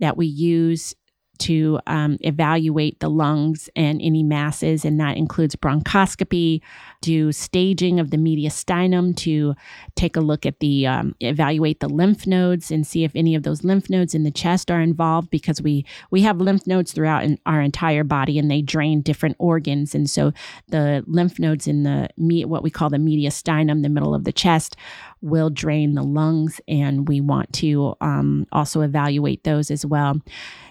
that 0.00 0.16
we 0.16 0.26
use 0.26 0.94
to 1.38 1.78
um, 1.86 2.18
evaluate 2.20 3.00
the 3.00 3.08
lungs 3.08 3.68
and 3.76 4.00
any 4.02 4.22
masses, 4.22 4.84
and 4.84 5.00
that 5.00 5.16
includes 5.16 5.56
bronchoscopy, 5.56 6.60
do 7.00 7.32
staging 7.32 8.00
of 8.00 8.10
the 8.10 8.16
mediastinum 8.16 9.16
to 9.16 9.54
take 9.94 10.16
a 10.16 10.20
look 10.20 10.44
at 10.44 10.60
the 10.60 10.86
um, 10.86 11.14
evaluate 11.20 11.80
the 11.80 11.88
lymph 11.88 12.26
nodes 12.26 12.70
and 12.70 12.86
see 12.86 13.04
if 13.04 13.12
any 13.14 13.34
of 13.34 13.44
those 13.44 13.62
lymph 13.62 13.88
nodes 13.88 14.14
in 14.14 14.24
the 14.24 14.30
chest 14.30 14.70
are 14.70 14.80
involved 14.80 15.30
because 15.30 15.62
we 15.62 15.84
we 16.10 16.22
have 16.22 16.40
lymph 16.40 16.66
nodes 16.66 16.92
throughout 16.92 17.24
our 17.46 17.60
entire 17.60 18.04
body 18.04 18.38
and 18.38 18.50
they 18.50 18.62
drain 18.62 19.00
different 19.00 19.36
organs, 19.38 19.94
and 19.94 20.10
so 20.10 20.32
the 20.68 21.04
lymph 21.06 21.38
nodes 21.38 21.66
in 21.66 21.84
the 21.84 22.08
what 22.46 22.62
we 22.62 22.70
call 22.70 22.90
the 22.90 22.96
mediastinum, 22.96 23.82
the 23.82 23.88
middle 23.88 24.14
of 24.14 24.24
the 24.24 24.32
chest, 24.32 24.76
will 25.20 25.50
drain 25.50 25.94
the 25.94 26.02
lungs, 26.02 26.60
and 26.68 27.08
we 27.08 27.20
want 27.20 27.52
to 27.54 27.94
um, 28.00 28.46
also 28.52 28.80
evaluate 28.80 29.44
those 29.44 29.70
as 29.70 29.84
well. 29.84 30.20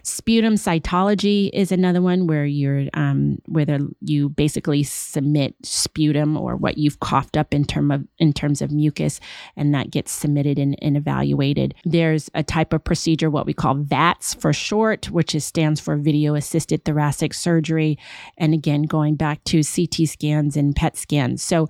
Sputum 0.04 0.56
cytology 0.56 1.50
is 1.52 1.72
another 1.72 2.02
one 2.02 2.28
where 2.28 2.46
you're 2.46 2.86
um, 2.94 3.40
where 3.46 3.66
you 4.00 4.30
basically 4.30 4.84
submit 4.84 5.54
sputum 5.64 6.38
or 6.38 6.56
what 6.56 6.78
you've 6.78 7.02
coughed 7.02 7.36
up 7.36 7.54
in 7.54 7.66
term 7.66 7.92
of 7.92 8.08
in 8.18 8.32
terms 8.32 8.62
of 8.62 8.72
mucus, 8.72 9.20
and 9.58 9.74
that 9.74 9.92
gets 9.92 10.12
submitted 10.12 10.58
and, 10.58 10.78
and 10.82 10.96
evaluated. 10.96 11.76
There's 11.84 12.30
a 12.34 12.44
type 12.44 12.72
of 12.72 12.84
procedure, 12.84 13.30
what 13.30 13.46
we 13.46 13.54
call 13.54 13.76
VATS 13.76 14.34
for 14.34 14.54
short, 14.54 15.12
which 15.12 15.36
is 15.36 15.44
stands 15.44 15.82
for 15.82 15.98
video 15.98 16.36
assisted 16.36 16.86
thoracic 16.86 17.34
surgery, 17.34 17.98
and 18.38 18.54
again 18.54 18.84
going 18.84 19.16
back 19.16 19.44
to 19.46 19.62
CT 19.62 20.08
scans 20.08 20.56
and 20.56 20.76
PET 20.76 20.96
scans. 20.96 21.44
So 21.44 21.68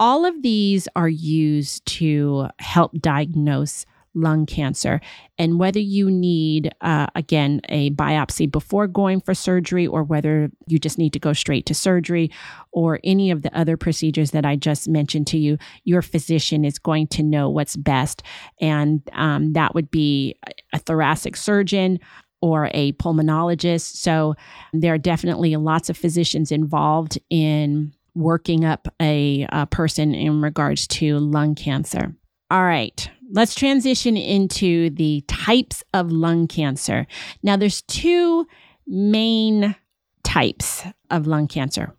all 0.00 0.24
of 0.24 0.42
these 0.42 0.88
are 0.96 1.08
used 1.08 1.84
to 1.84 2.48
help 2.58 2.92
diagnose 3.00 3.84
lung 4.14 4.44
cancer. 4.44 5.00
And 5.38 5.60
whether 5.60 5.78
you 5.78 6.10
need 6.10 6.74
uh, 6.80 7.06
again 7.14 7.60
a 7.68 7.90
biopsy 7.90 8.50
before 8.50 8.88
going 8.88 9.20
for 9.20 9.34
surgery 9.34 9.86
or 9.86 10.02
whether 10.02 10.50
you 10.66 10.78
just 10.78 10.98
need 10.98 11.12
to 11.12 11.20
go 11.20 11.32
straight 11.32 11.66
to 11.66 11.74
surgery 11.74 12.30
or 12.72 12.98
any 13.04 13.30
of 13.30 13.42
the 13.42 13.56
other 13.56 13.76
procedures 13.76 14.32
that 14.32 14.44
i 14.44 14.56
just 14.56 14.88
mentioned 14.88 15.26
to 15.28 15.38
you 15.38 15.58
your 15.84 16.02
physician 16.02 16.64
is 16.64 16.78
going 16.78 17.06
to 17.08 17.22
know 17.22 17.48
what's 17.48 17.76
best. 17.76 18.22
And 18.60 19.02
um, 19.12 19.52
that 19.52 19.74
would 19.74 19.90
be 19.90 20.34
a 20.72 20.78
thoracic 20.78 21.36
surgeon 21.36 22.00
or 22.42 22.70
a 22.72 22.92
pulmonologist. 22.92 23.96
So 23.96 24.34
there 24.72 24.94
are 24.94 24.98
definitely 24.98 25.54
lots 25.56 25.90
of 25.90 25.96
physicians 25.96 26.50
involved 26.50 27.18
in 27.28 27.92
working 28.20 28.64
up 28.64 28.88
a, 29.00 29.46
a 29.50 29.66
person 29.66 30.14
in 30.14 30.40
regards 30.40 30.86
to 30.86 31.18
lung 31.18 31.54
cancer. 31.54 32.14
All 32.50 32.64
right, 32.64 33.10
let's 33.32 33.54
transition 33.54 34.16
into 34.16 34.90
the 34.90 35.22
types 35.28 35.84
of 35.94 36.10
lung 36.10 36.48
cancer. 36.48 37.06
Now, 37.42 37.56
there's 37.56 37.82
two 37.82 38.46
main 38.86 39.76
types 40.24 40.84
of 41.10 41.26
lung 41.26 41.48
cancer. 41.48 41.94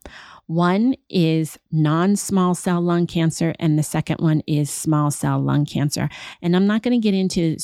One 0.47 0.95
is 1.09 1.57
non 1.71 2.17
small 2.17 2.55
cell 2.55 2.81
lung 2.81 3.07
cancer, 3.07 3.55
and 3.59 3.79
the 3.79 3.83
second 3.83 4.17
one 4.19 4.41
is 4.47 4.69
small 4.69 5.09
cell 5.09 5.39
lung 5.39 5.65
cancer. 5.65 6.09
And 6.41 6.55
I'm 6.55 6.67
not 6.67 6.83
going 6.83 6.99
to 6.99 7.03
get 7.03 7.13
into 7.17 7.55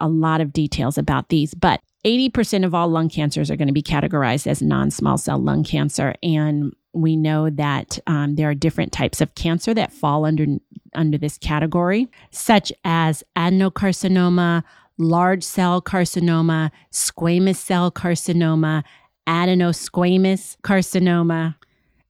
a 0.00 0.08
lot 0.08 0.42
of 0.42 0.52
details 0.52 0.98
about 0.98 1.30
these, 1.30 1.54
but 1.54 1.80
80% 2.04 2.66
of 2.66 2.74
all 2.74 2.88
lung 2.88 3.08
cancers 3.08 3.50
are 3.50 3.56
going 3.56 3.68
to 3.68 3.72
be 3.72 3.82
categorized 3.82 4.46
as 4.46 4.60
non 4.60 4.90
small 4.90 5.16
cell 5.16 5.38
lung 5.38 5.64
cancer. 5.64 6.14
And 6.22 6.74
we 6.94 7.16
know 7.16 7.50
that 7.50 7.98
um, 8.06 8.36
there 8.36 8.48
are 8.48 8.54
different 8.54 8.92
types 8.92 9.20
of 9.20 9.34
cancer 9.34 9.74
that 9.74 9.92
fall 9.92 10.24
under, 10.24 10.46
under 10.94 11.18
this 11.18 11.38
category, 11.38 12.08
such 12.30 12.72
as 12.84 13.22
adenocarcinoma, 13.36 14.62
large 14.98 15.42
cell 15.42 15.82
carcinoma, 15.82 16.70
squamous 16.92 17.56
cell 17.56 17.90
carcinoma, 17.90 18.84
adenosquamous 19.26 20.56
carcinoma, 20.62 21.56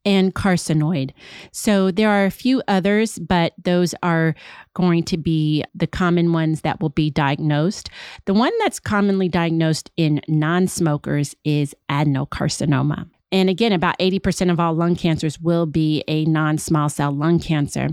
and 0.05 0.35
carcinoid. 0.35 1.13
So 1.51 1.91
there 1.91 2.11
are 2.11 2.27
a 2.27 2.31
few 2.31 2.63
others, 2.69 3.19
but 3.19 3.55
those 3.63 3.95
are 4.03 4.35
going 4.75 5.03
to 5.05 5.17
be 5.17 5.65
the 5.75 5.87
common 5.87 6.33
ones 6.33 6.61
that 6.61 6.81
will 6.81 6.91
be 6.91 7.11
diagnosed. 7.11 7.89
The 8.27 8.35
one 8.35 8.53
that's 8.59 8.79
commonly 8.79 9.29
diagnosed 9.29 9.91
in 9.97 10.21
non 10.29 10.67
smokers 10.67 11.35
is 11.45 11.75
adenocarcinoma. 11.91 13.09
And 13.35 13.51
again, 13.51 13.73
about 13.73 13.99
80% 13.99 14.49
of 14.49 14.61
all 14.61 14.75
lung 14.75 14.95
cancers 14.95 15.41
will 15.41 15.67
be 15.67 16.05
a 16.07 16.25
non 16.25 16.57
small 16.57 16.89
cell 16.89 17.11
lung 17.11 17.41
cancer. 17.41 17.89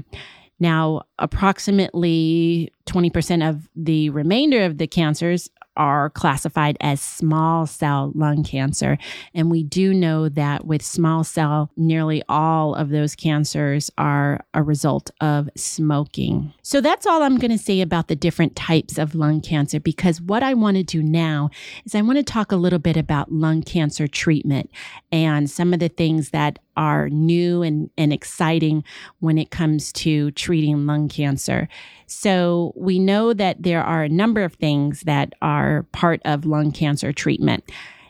Now, 0.60 1.01
approximately 1.17 2.71
20% 2.86 3.49
of 3.49 3.67
the 3.75 4.12
remainder 4.12 4.63
of 4.63 4.77
the 4.77 4.86
cancers 4.86 5.49
are 5.78 6.10
classified 6.10 6.78
as 6.82 7.00
small 7.00 7.66
cell 7.66 8.12
lung 8.16 8.44
cancer. 8.44 8.98
And 9.34 9.50
we 9.50 9.64
do 9.64 9.94
know 9.94 10.30
that 10.30 10.66
with 10.66 10.82
small 10.82 11.24
cell, 11.24 11.72
nearly 11.78 12.22
all 12.28 12.76
of 12.76 12.90
those 12.90 13.16
cancers 13.16 13.90
are 13.98 14.46
a 14.54 14.62
result 14.62 15.12
of 15.22 15.50
smoking. 15.56 16.54
So 16.62 16.82
that's 16.82 17.06
all 17.06 17.24
I'm 17.24 17.38
going 17.38 17.52
to 17.52 17.58
say 17.58 17.82
about 17.82 18.08
the 18.08 18.16
different 18.16 18.56
types 18.56 18.98
of 18.98 19.16
lung 19.16 19.42
cancer 19.42 19.80
because 19.80 20.22
what 20.22 20.44
I 20.44 20.54
want 20.54 20.78
to 20.78 20.84
do 20.84 21.02
now 21.02 21.50
is 21.86 21.96
I 21.96 22.02
want 22.02 22.18
to 22.18 22.24
talk 22.24 22.52
a 22.52 22.58
little 22.58 22.80
bit 22.80 22.98
about 22.98 23.32
lung 23.32 23.62
cancer 23.62 24.08
treatment 24.08 24.70
and 25.12 25.50
some 25.50 25.74
of 25.74 25.80
the 25.80 25.90
things 25.90 26.32
that 26.32 26.60
are 26.78 27.10
new 27.10 27.62
and, 27.62 27.90
and 27.98 28.14
exciting 28.14 28.84
when 29.20 29.38
it 29.38 29.52
comes 29.52 29.92
to 29.94 30.32
treating 30.32 30.86
lung 30.86 31.10
cancer. 31.10 31.68
So, 32.12 32.74
we 32.76 33.00
know 33.00 33.34
that 33.34 33.63
there 33.63 33.82
are 33.82 34.04
a 34.04 34.10
number 34.10 34.43
of 34.43 34.56
things 34.56 35.02
that 35.02 35.34
are 35.41 35.84
part 35.93 36.21
of 36.26 36.45
lung 36.45 36.74
cancer 36.74 37.13
treatment. 37.13 37.63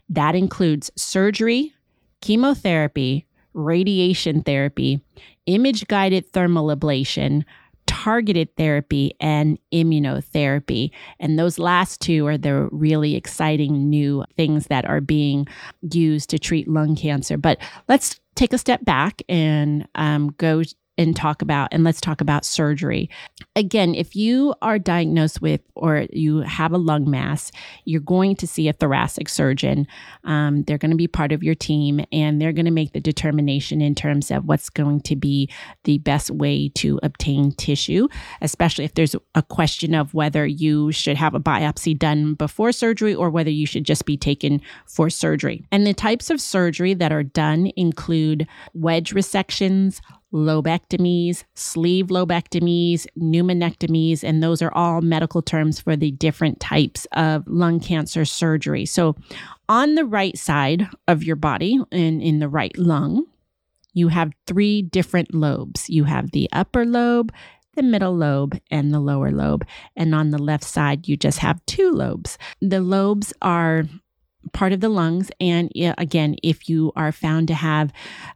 That 0.09 0.35
includes 0.35 0.89
surgery, 0.95 1.71
chemotherapy, 2.21 3.27
radiation 3.53 4.41
therapy, 4.41 5.01
image 5.45 5.87
guided 5.87 6.31
thermal 6.33 6.75
ablation, 6.75 7.43
targeted 7.85 8.55
therapy, 8.55 9.13
and 9.19 9.59
immunotherapy. 9.71 10.89
And 11.19 11.37
those 11.37 11.59
last 11.59 12.01
two 12.01 12.25
are 12.25 12.37
the 12.37 12.69
really 12.71 13.15
exciting 13.15 13.87
new 13.87 14.25
things 14.35 14.67
that 14.67 14.85
are 14.85 15.01
being 15.01 15.47
used 15.93 16.31
to 16.31 16.39
treat 16.39 16.67
lung 16.67 16.95
cancer. 16.95 17.37
But 17.37 17.59
let's 17.87 18.19
take 18.33 18.53
a 18.53 18.57
step 18.57 18.83
back 18.83 19.21
and 19.29 19.87
um, 19.93 20.33
go 20.37 20.63
and 20.97 21.15
talk 21.15 21.41
about 21.41 21.69
and 21.71 21.84
let's 21.84 22.01
talk 22.01 22.21
about 22.21 22.45
surgery. 22.45 23.10
Again, 23.56 23.95
if 23.95 24.15
you 24.15 24.54
are 24.62 24.77
diagnosed 24.77 25.41
with 25.41 25.62
or 25.75 26.06
you 26.12 26.39
have 26.39 26.73
a 26.73 26.77
lung 26.77 27.10
mass, 27.10 27.51
you're 27.86 28.01
going 28.01 28.36
to 28.36 28.47
see 28.47 28.67
a 28.67 28.73
thoracic 28.73 29.30
surgeon. 29.30 29.88
Um, 30.23 30.63
they're 30.63 30.77
going 30.77 30.91
to 30.91 30.97
be 30.97 31.08
part 31.08 31.32
of 31.32 31.43
your 31.43 31.56
team 31.56 32.04
and 32.12 32.41
they're 32.41 32.54
going 32.54 32.65
to 32.65 32.71
make 32.71 32.93
the 32.93 32.99
determination 32.99 33.82
in 33.82 33.95
terms 33.95 34.32
of 34.32 34.45
what's 34.45 34.69
going 34.69 35.01
to 35.01 35.15
be 35.15 35.49
the 35.86 35.97
best 35.99 36.30
way 36.30 36.69
to 36.75 36.99
obtain 37.04 37.51
tissue, 37.54 38.08
especially 38.41 38.86
if 38.86 38.93
there's 38.93 39.15
a 39.36 39.41
question 39.41 39.95
of 39.95 40.13
whether 40.13 40.45
you 40.45 40.91
should 40.91 41.17
have 41.17 41.34
a 41.34 41.39
biopsy 41.39 41.97
done 41.97 42.34
before 42.34 42.71
surgery 42.71 43.15
or 43.15 43.30
whether 43.30 43.49
you 43.49 43.65
should 43.65 43.86
just 43.86 44.06
be 44.06 44.17
taken 44.17 44.62
for 44.86 45.10
surgery. 45.10 45.65
And 45.71 45.88
the 45.88 45.93
types 45.93 46.30
of 46.30 46.41
surgery 46.41 46.93
that 46.95 47.12
are 47.12 47.23
done 47.23 47.71
include 47.75 48.47
wedge 48.73 49.13
resections, 49.13 50.01
lobectomies, 50.33 51.43
sleeve 51.55 52.07
lobectomies, 52.07 53.05
pneumonectomies, 53.17 54.23
and 54.23 54.41
those 54.41 54.61
are 54.61 54.73
all 54.73 55.01
medical 55.01 55.41
terms 55.41 55.79
for 55.79 55.95
the 55.95 56.11
different 56.11 56.59
types 56.59 57.05
of 57.13 57.47
lung 57.47 57.79
cancer 57.79 58.25
surgery. 58.25 58.85
So, 58.85 59.15
on 59.69 59.95
the 59.95 60.05
right 60.05 60.37
side 60.37 60.87
of 61.07 61.23
your 61.23 61.35
body 61.35 61.79
and 61.91 62.21
in 62.21 62.39
the 62.39 62.49
right 62.49 62.77
lung, 62.77 63.25
you 63.93 64.07
have 64.09 64.31
three 64.47 64.81
different 64.81 65.33
lobes. 65.33 65.89
You 65.89 66.05
have 66.05 66.31
the 66.31 66.49
upper 66.51 66.85
lobe, 66.85 67.33
the 67.75 67.83
middle 67.83 68.15
lobe, 68.15 68.59
and 68.69 68.93
the 68.93 68.99
lower 68.99 69.31
lobe. 69.31 69.65
And 69.95 70.13
on 70.15 70.31
the 70.31 70.37
left 70.37 70.63
side, 70.63 71.07
you 71.07 71.17
just 71.17 71.39
have 71.39 71.65
two 71.65 71.91
lobes. 71.91 72.37
The 72.61 72.81
lobes 72.81 73.33
are 73.41 73.85
part 74.54 74.73
of 74.73 74.80
the 74.80 74.89
lungs. 74.89 75.32
And 75.39 75.71
again, 75.97 76.36
if 76.43 76.67
you 76.67 76.91
are 76.95 77.12
found 77.12 77.47
to 77.49 77.54
have 77.54 77.93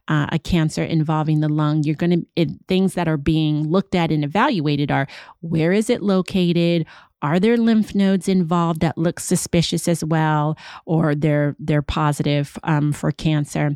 uh, 0.08 0.26
a 0.30 0.38
cancer 0.38 0.82
involving 0.82 1.40
the 1.40 1.48
lung, 1.48 1.82
you're 1.82 1.96
going 1.96 2.26
to, 2.36 2.46
things 2.68 2.94
that 2.94 3.08
are 3.08 3.16
being 3.16 3.68
looked 3.68 3.94
at 3.94 4.12
and 4.12 4.24
evaluated 4.24 4.90
are 4.90 5.06
where 5.40 5.72
is 5.72 5.90
it 5.90 6.02
located? 6.02 6.86
Are 7.26 7.40
there 7.40 7.56
lymph 7.56 7.92
nodes 7.92 8.28
involved 8.28 8.82
that 8.82 8.96
look 8.96 9.18
suspicious 9.18 9.88
as 9.88 10.04
well, 10.04 10.56
or 10.84 11.12
they're 11.16 11.56
they're 11.58 11.82
positive 11.82 12.56
um, 12.62 12.92
for 12.92 13.10
cancer? 13.10 13.74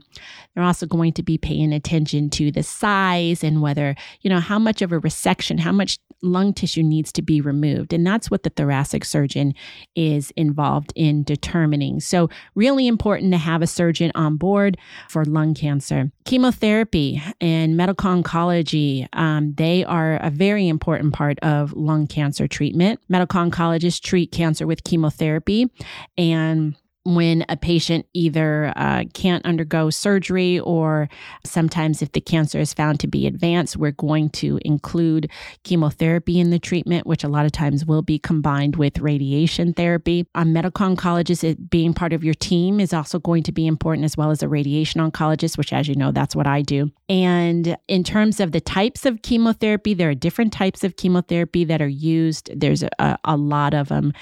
They're 0.54 0.62
also 0.62 0.86
going 0.86 1.14
to 1.14 1.24
be 1.24 1.36
paying 1.36 1.72
attention 1.72 2.30
to 2.30 2.52
the 2.52 2.62
size 2.62 3.42
and 3.42 3.60
whether 3.60 3.96
you 4.20 4.30
know 4.30 4.38
how 4.38 4.60
much 4.60 4.82
of 4.82 4.92
a 4.92 5.00
resection, 5.00 5.58
how 5.58 5.72
much 5.72 5.98
lung 6.22 6.52
tissue 6.52 6.84
needs 6.84 7.10
to 7.12 7.22
be 7.22 7.40
removed, 7.40 7.92
and 7.92 8.06
that's 8.06 8.30
what 8.30 8.44
the 8.44 8.50
thoracic 8.50 9.04
surgeon 9.04 9.54
is 9.96 10.30
involved 10.36 10.92
in 10.94 11.24
determining. 11.24 11.98
So, 11.98 12.30
really 12.54 12.86
important 12.86 13.32
to 13.32 13.38
have 13.38 13.62
a 13.62 13.66
surgeon 13.66 14.12
on 14.14 14.36
board 14.36 14.76
for 15.08 15.24
lung 15.24 15.54
cancer. 15.54 16.12
Chemotherapy 16.24 17.20
and 17.40 17.76
medical 17.76 18.10
oncology, 18.10 19.08
um, 19.12 19.54
they 19.54 19.84
are 19.84 20.18
a 20.18 20.30
very 20.30 20.68
important 20.68 21.14
part 21.14 21.40
of 21.40 21.72
lung 21.72 22.06
cancer 22.06 22.46
treatment. 22.46 23.00
Medical 23.08 23.39
oncologists 23.44 24.00
treat 24.00 24.32
cancer 24.32 24.66
with 24.66 24.84
chemotherapy. 24.84 25.70
And 26.16 26.76
when 27.14 27.44
a 27.48 27.56
patient 27.56 28.06
either 28.14 28.72
uh, 28.76 29.04
can't 29.14 29.44
undergo 29.44 29.90
surgery 29.90 30.60
or 30.60 31.08
sometimes 31.44 32.02
if 32.02 32.12
the 32.12 32.20
cancer 32.20 32.58
is 32.58 32.74
found 32.74 33.00
to 33.00 33.06
be 33.06 33.26
advanced, 33.26 33.76
we're 33.76 33.90
going 33.90 34.30
to 34.30 34.58
include 34.64 35.30
chemotherapy 35.64 36.40
in 36.40 36.50
the 36.50 36.58
treatment, 36.58 37.06
which 37.06 37.24
a 37.24 37.28
lot 37.28 37.46
of 37.46 37.52
times 37.52 37.84
will 37.84 38.02
be 38.02 38.18
combined 38.18 38.76
with 38.76 38.98
radiation 38.98 39.72
therapy. 39.72 40.26
A 40.34 40.44
medical 40.44 40.86
oncologist 40.86 41.44
it, 41.44 41.70
being 41.70 41.94
part 41.94 42.12
of 42.12 42.24
your 42.24 42.34
team 42.34 42.80
is 42.80 42.92
also 42.92 43.18
going 43.18 43.42
to 43.44 43.52
be 43.52 43.66
important, 43.66 44.04
as 44.04 44.16
well 44.16 44.30
as 44.30 44.42
a 44.42 44.48
radiation 44.48 45.00
oncologist, 45.00 45.58
which, 45.58 45.72
as 45.72 45.88
you 45.88 45.94
know, 45.94 46.12
that's 46.12 46.36
what 46.36 46.46
I 46.46 46.62
do. 46.62 46.90
And 47.08 47.76
in 47.88 48.04
terms 48.04 48.40
of 48.40 48.52
the 48.52 48.60
types 48.60 49.04
of 49.04 49.22
chemotherapy, 49.22 49.94
there 49.94 50.10
are 50.10 50.14
different 50.14 50.52
types 50.52 50.84
of 50.84 50.96
chemotherapy 50.96 51.64
that 51.64 51.82
are 51.82 51.88
used. 51.88 52.50
There's 52.58 52.82
a, 52.82 53.18
a 53.24 53.36
lot 53.36 53.74
of 53.74 53.88
them. 53.88 54.12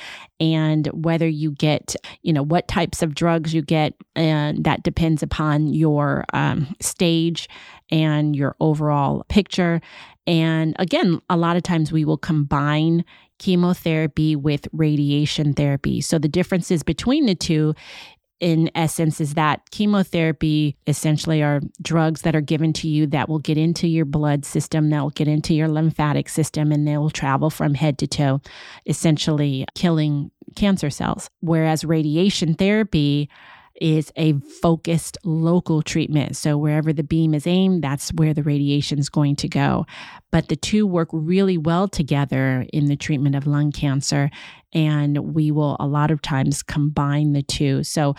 And 0.40 0.87
whether 0.88 1.29
you 1.29 1.51
get, 1.51 1.96
you 2.22 2.33
know, 2.33 2.42
what 2.42 2.68
types 2.79 3.03
of 3.03 3.12
drugs 3.12 3.53
you 3.53 3.61
get, 3.61 3.95
and 4.14 4.62
that 4.62 4.85
depends 4.85 5.21
upon 5.21 5.67
your 5.67 6.25
um, 6.33 6.77
stage 6.81 7.49
and 7.91 8.37
your 8.37 8.55
overall 8.61 9.25
picture. 9.29 9.81
And 10.29 10.77
again, 10.79 11.21
a 11.29 11.37
lot 11.37 11.57
of 11.57 11.64
times 11.64 11.91
we 11.91 12.05
will 12.05 12.19
combine 12.19 13.05
chemotherapy 13.41 14.37
with 14.37 14.69
radiation 14.73 15.55
therapy. 15.55 16.01
So 16.01 16.19
the 16.21 16.29
differences 16.29 16.85
between 16.85 17.27
the 17.27 17.35
two 17.35 17.75
in 18.40 18.70
essence 18.74 19.20
is 19.20 19.35
that 19.35 19.70
chemotherapy 19.70 20.77
essentially 20.87 21.42
are 21.42 21.61
drugs 21.83 22.22
that 22.22 22.37
are 22.37 22.40
given 22.40 22.72
to 22.74 22.88
you 22.88 23.07
that 23.09 23.29
will 23.29 23.38
get 23.38 23.59
into 23.59 23.88
your 23.88 24.05
blood 24.05 24.44
system, 24.44 24.90
that 24.90 25.01
will 25.01 25.11
get 25.11 25.29
into 25.29 25.55
your 25.55 25.68
lymphatic 25.68 26.29
system, 26.29 26.70
and 26.70 26.87
they 26.87 26.96
will 26.96 27.11
travel 27.11 27.51
from 27.51 27.74
head 27.74 27.98
to 27.98 28.07
toe, 28.07 28.40
essentially 28.87 29.66
killing 29.74 30.31
cancer 30.57 30.90
cells. 30.90 31.31
Whereas 31.40 31.85
radiation 31.85 32.55
therapy 32.55 33.29
is 33.81 34.12
a 34.17 34.35
focused 34.62 35.19
local 35.25 35.83
treatment. 35.83 36.37
So 36.37 36.57
wherever 36.57 36.93
the 36.93 37.03
beam 37.03 37.35
is 37.35 37.47
aimed, 37.47 37.83
that's 37.83 38.12
where 38.12 38.35
the 38.35 38.43
radiation 38.43 38.99
is 38.99 39.09
going 39.09 39.37
to 39.37 39.49
go. 39.49 39.87
But 40.31 40.49
the 40.49 40.57
two 40.57 40.87
work 40.87 41.09
really 41.12 41.59
well 41.59 41.88
together 41.88 42.67
in 42.73 42.87
the 42.87 42.97
treatment 42.97 43.35
of 43.35 43.47
lung 43.47 43.73
cancer. 43.73 44.31
And 44.73 45.35
we 45.35 45.51
will 45.51 45.77
a 45.81 45.87
lot 45.87 46.11
of 46.11 46.23
times 46.23 46.62
combine 46.62 47.33
the 47.33 47.43
two. 47.43 47.83
So 47.85 48.14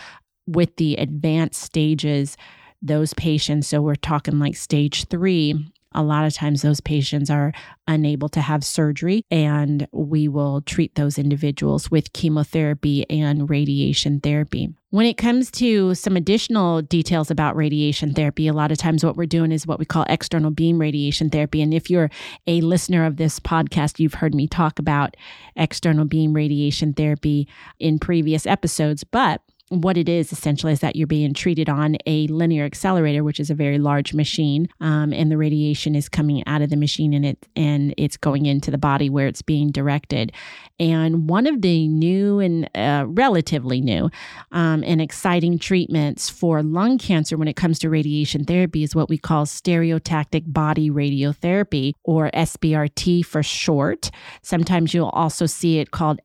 with 0.46 0.76
the 0.76 0.96
advanced 0.96 1.62
stages, 1.62 2.36
those 2.82 3.14
patients, 3.14 3.68
so 3.68 3.82
we're 3.82 3.94
talking 3.94 4.38
like 4.38 4.56
stage 4.56 5.06
three 5.08 5.72
A 5.92 6.02
lot 6.04 6.24
of 6.24 6.32
times, 6.32 6.62
those 6.62 6.80
patients 6.80 7.30
are 7.30 7.52
unable 7.88 8.28
to 8.30 8.40
have 8.40 8.62
surgery, 8.62 9.24
and 9.30 9.88
we 9.90 10.28
will 10.28 10.60
treat 10.62 10.94
those 10.94 11.18
individuals 11.18 11.90
with 11.90 12.12
chemotherapy 12.12 13.08
and 13.10 13.50
radiation 13.50 14.20
therapy. 14.20 14.72
When 14.90 15.06
it 15.06 15.16
comes 15.16 15.50
to 15.52 15.94
some 15.94 16.16
additional 16.16 16.82
details 16.82 17.30
about 17.30 17.56
radiation 17.56 18.14
therapy, 18.14 18.46
a 18.46 18.52
lot 18.52 18.70
of 18.72 18.78
times 18.78 19.04
what 19.04 19.16
we're 19.16 19.26
doing 19.26 19.52
is 19.52 19.66
what 19.66 19.78
we 19.78 19.84
call 19.84 20.04
external 20.08 20.50
beam 20.50 20.80
radiation 20.80 21.30
therapy. 21.30 21.62
And 21.62 21.72
if 21.72 21.90
you're 21.90 22.10
a 22.46 22.60
listener 22.60 23.04
of 23.04 23.16
this 23.16 23.40
podcast, 23.40 23.98
you've 23.98 24.14
heard 24.14 24.34
me 24.34 24.46
talk 24.46 24.78
about 24.78 25.16
external 25.56 26.04
beam 26.04 26.34
radiation 26.34 26.92
therapy 26.92 27.48
in 27.78 27.98
previous 27.98 28.46
episodes. 28.46 29.04
But 29.04 29.42
what 29.70 29.96
it 29.96 30.08
is 30.08 30.32
essentially 30.32 30.72
is 30.72 30.80
that 30.80 30.96
you're 30.96 31.06
being 31.06 31.32
treated 31.32 31.68
on 31.68 31.96
a 32.04 32.26
linear 32.26 32.64
accelerator, 32.64 33.22
which 33.22 33.38
is 33.38 33.50
a 33.50 33.54
very 33.54 33.78
large 33.78 34.12
machine, 34.12 34.68
um, 34.80 35.12
and 35.12 35.30
the 35.30 35.36
radiation 35.36 35.94
is 35.94 36.08
coming 36.08 36.42
out 36.48 36.60
of 36.60 36.70
the 36.70 36.76
machine 36.76 37.14
and 37.14 37.24
it 37.24 37.48
and 37.54 37.94
it's 37.96 38.16
going 38.16 38.46
into 38.46 38.72
the 38.72 38.78
body 38.78 39.08
where 39.08 39.28
it's 39.28 39.42
being 39.42 39.70
directed. 39.70 40.32
And 40.80 41.28
one 41.28 41.46
of 41.46 41.62
the 41.62 41.86
new 41.86 42.40
and 42.40 42.68
uh, 42.74 43.04
relatively 43.06 43.80
new 43.80 44.10
um, 44.50 44.82
and 44.84 45.00
exciting 45.00 45.58
treatments 45.58 46.28
for 46.28 46.64
lung 46.64 46.98
cancer 46.98 47.36
when 47.36 47.46
it 47.46 47.54
comes 47.54 47.78
to 47.80 47.90
radiation 47.90 48.44
therapy 48.44 48.82
is 48.82 48.96
what 48.96 49.08
we 49.08 49.18
call 49.18 49.46
stereotactic 49.46 50.52
body 50.52 50.90
radiotherapy, 50.90 51.92
or 52.02 52.28
SBRT 52.32 53.24
for 53.24 53.44
short. 53.44 54.10
Sometimes 54.42 54.94
you'll 54.94 55.10
also 55.10 55.46
see 55.46 55.78
it 55.78 55.92
called 55.92 56.20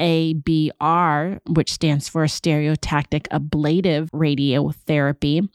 SABR, 0.00 1.40
which 1.48 1.72
stands 1.72 2.08
for 2.08 2.24
stereotactic 2.24 3.26
ablative 3.30 4.10
radiotherapy. 4.12 5.48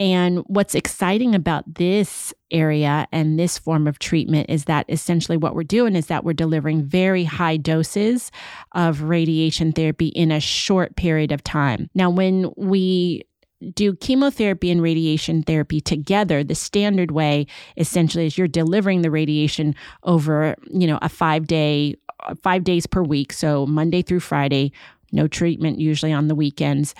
And 0.00 0.38
what's 0.46 0.74
exciting 0.74 1.34
about 1.34 1.76
this 1.76 2.34
area 2.50 3.06
and 3.12 3.38
this 3.38 3.58
form 3.58 3.86
of 3.86 4.00
treatment 4.00 4.50
is 4.50 4.64
that 4.64 4.86
essentially 4.88 5.36
what 5.36 5.54
we're 5.54 5.62
doing 5.62 5.94
is 5.94 6.06
that 6.06 6.24
we're 6.24 6.32
delivering 6.32 6.84
very 6.84 7.24
high 7.24 7.56
doses 7.56 8.32
of 8.72 9.02
radiation 9.02 9.72
therapy 9.72 10.08
in 10.08 10.32
a 10.32 10.40
short 10.40 10.96
period 10.96 11.30
of 11.30 11.44
time. 11.44 11.88
Now, 11.94 12.10
when 12.10 12.50
we 12.56 13.24
do 13.72 13.94
chemotherapy 13.96 14.70
and 14.70 14.82
radiation 14.82 15.42
therapy 15.42 15.80
together 15.80 16.44
the 16.44 16.54
standard 16.54 17.10
way 17.10 17.46
essentially 17.76 18.26
is 18.26 18.36
you're 18.36 18.48
delivering 18.48 19.02
the 19.02 19.10
radiation 19.10 19.74
over 20.02 20.54
you 20.70 20.86
know 20.86 20.98
a 21.00 21.08
5 21.08 21.46
day 21.46 21.94
5 22.42 22.64
days 22.64 22.86
per 22.86 23.02
week. 23.02 23.32
So 23.32 23.66
monday 23.66 24.02
through 24.02 24.20
friday 24.20 24.72
no 25.14 25.28
treatment 25.28 25.78
usually 25.78 26.12
on 26.12 26.28
the 26.28 26.34
weekends, 26.34 26.94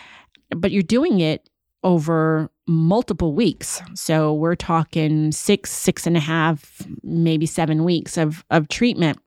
but 0.51 0.71
you're 0.71 0.83
doing 0.83 1.21
it 1.21 1.51
over 1.83 2.51
multiple 2.67 3.35
weeks. 3.35 3.83
So 3.95 4.33
we're 4.33 4.55
talking 4.55 5.33
six, 5.33 5.71
six 5.71 6.07
and 6.07 6.17
a 6.17 6.21
half, 6.21 6.83
maybe 7.03 7.47
seven 7.47 7.85
weeks 7.85 8.17
of, 8.17 8.45
of 8.51 8.69
treatment. 8.69 9.19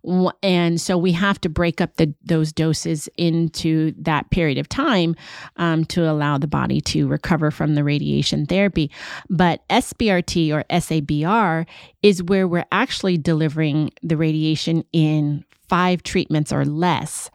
And 0.42 0.82
so 0.82 0.98
we 0.98 1.12
have 1.12 1.40
to 1.42 1.50
break 1.50 1.80
up 1.80 1.96
the, 1.98 2.14
those 2.24 2.52
doses 2.52 3.08
into 3.18 3.94
that 4.00 4.30
period 4.32 4.58
of 4.58 4.68
time 4.68 5.16
um, 5.58 5.86
to 5.86 6.10
allow 6.10 6.38
the 6.38 6.48
body 6.48 6.82
to 6.82 7.08
recover 7.08 7.52
from 7.52 7.76
the 7.76 7.84
radiation 7.84 8.46
therapy. 8.46 8.92
But 9.30 9.68
SBRT 9.70 10.52
or 10.54 10.64
SABR 10.72 11.68
is 12.02 12.24
where 12.24 12.48
we're 12.48 12.66
actually 12.72 13.18
delivering 13.18 13.92
the 14.02 14.18
radiation 14.18 14.84
in 14.94 15.46
five 15.68 16.02
treatments 16.04 16.52
or 16.52 16.66
less. 16.66 17.30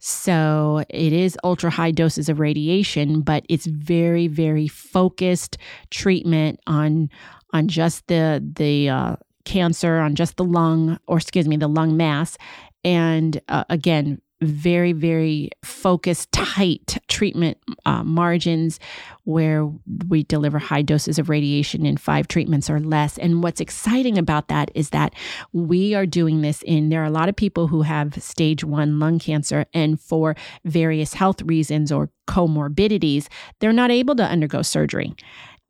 So 0.00 0.82
it 0.88 1.12
is 1.12 1.38
ultra 1.44 1.70
high 1.70 1.90
doses 1.90 2.28
of 2.28 2.40
radiation, 2.40 3.20
but 3.20 3.44
it's 3.48 3.66
very, 3.66 4.26
very 4.26 4.66
focused 4.66 5.58
treatment 5.90 6.58
on 6.66 7.10
on 7.52 7.68
just 7.68 8.06
the 8.06 8.42
the 8.56 8.88
uh, 8.88 9.16
cancer, 9.44 9.98
on 9.98 10.14
just 10.14 10.36
the 10.36 10.44
lung, 10.44 10.98
or 11.06 11.18
excuse 11.18 11.46
me, 11.46 11.56
the 11.56 11.68
lung 11.68 11.96
mass, 11.96 12.38
and 12.82 13.40
uh, 13.48 13.64
again, 13.68 14.20
very, 14.42 14.92
very 14.92 15.50
focused, 15.62 16.32
tight 16.32 16.98
treatment 17.08 17.58
uh, 17.84 18.02
margins 18.02 18.80
where 19.24 19.70
we 20.08 20.22
deliver 20.24 20.58
high 20.58 20.82
doses 20.82 21.18
of 21.18 21.28
radiation 21.28 21.84
in 21.84 21.96
five 21.96 22.26
treatments 22.26 22.70
or 22.70 22.80
less. 22.80 23.18
And 23.18 23.42
what's 23.42 23.60
exciting 23.60 24.16
about 24.16 24.48
that 24.48 24.70
is 24.74 24.90
that 24.90 25.14
we 25.52 25.94
are 25.94 26.06
doing 26.06 26.40
this 26.40 26.62
in, 26.62 26.88
there 26.88 27.02
are 27.02 27.06
a 27.06 27.10
lot 27.10 27.28
of 27.28 27.36
people 27.36 27.66
who 27.68 27.82
have 27.82 28.22
stage 28.22 28.64
one 28.64 28.98
lung 28.98 29.18
cancer, 29.18 29.66
and 29.74 30.00
for 30.00 30.34
various 30.64 31.14
health 31.14 31.42
reasons 31.42 31.92
or 31.92 32.10
comorbidities, 32.26 33.28
they're 33.58 33.72
not 33.72 33.90
able 33.90 34.16
to 34.16 34.24
undergo 34.24 34.62
surgery. 34.62 35.14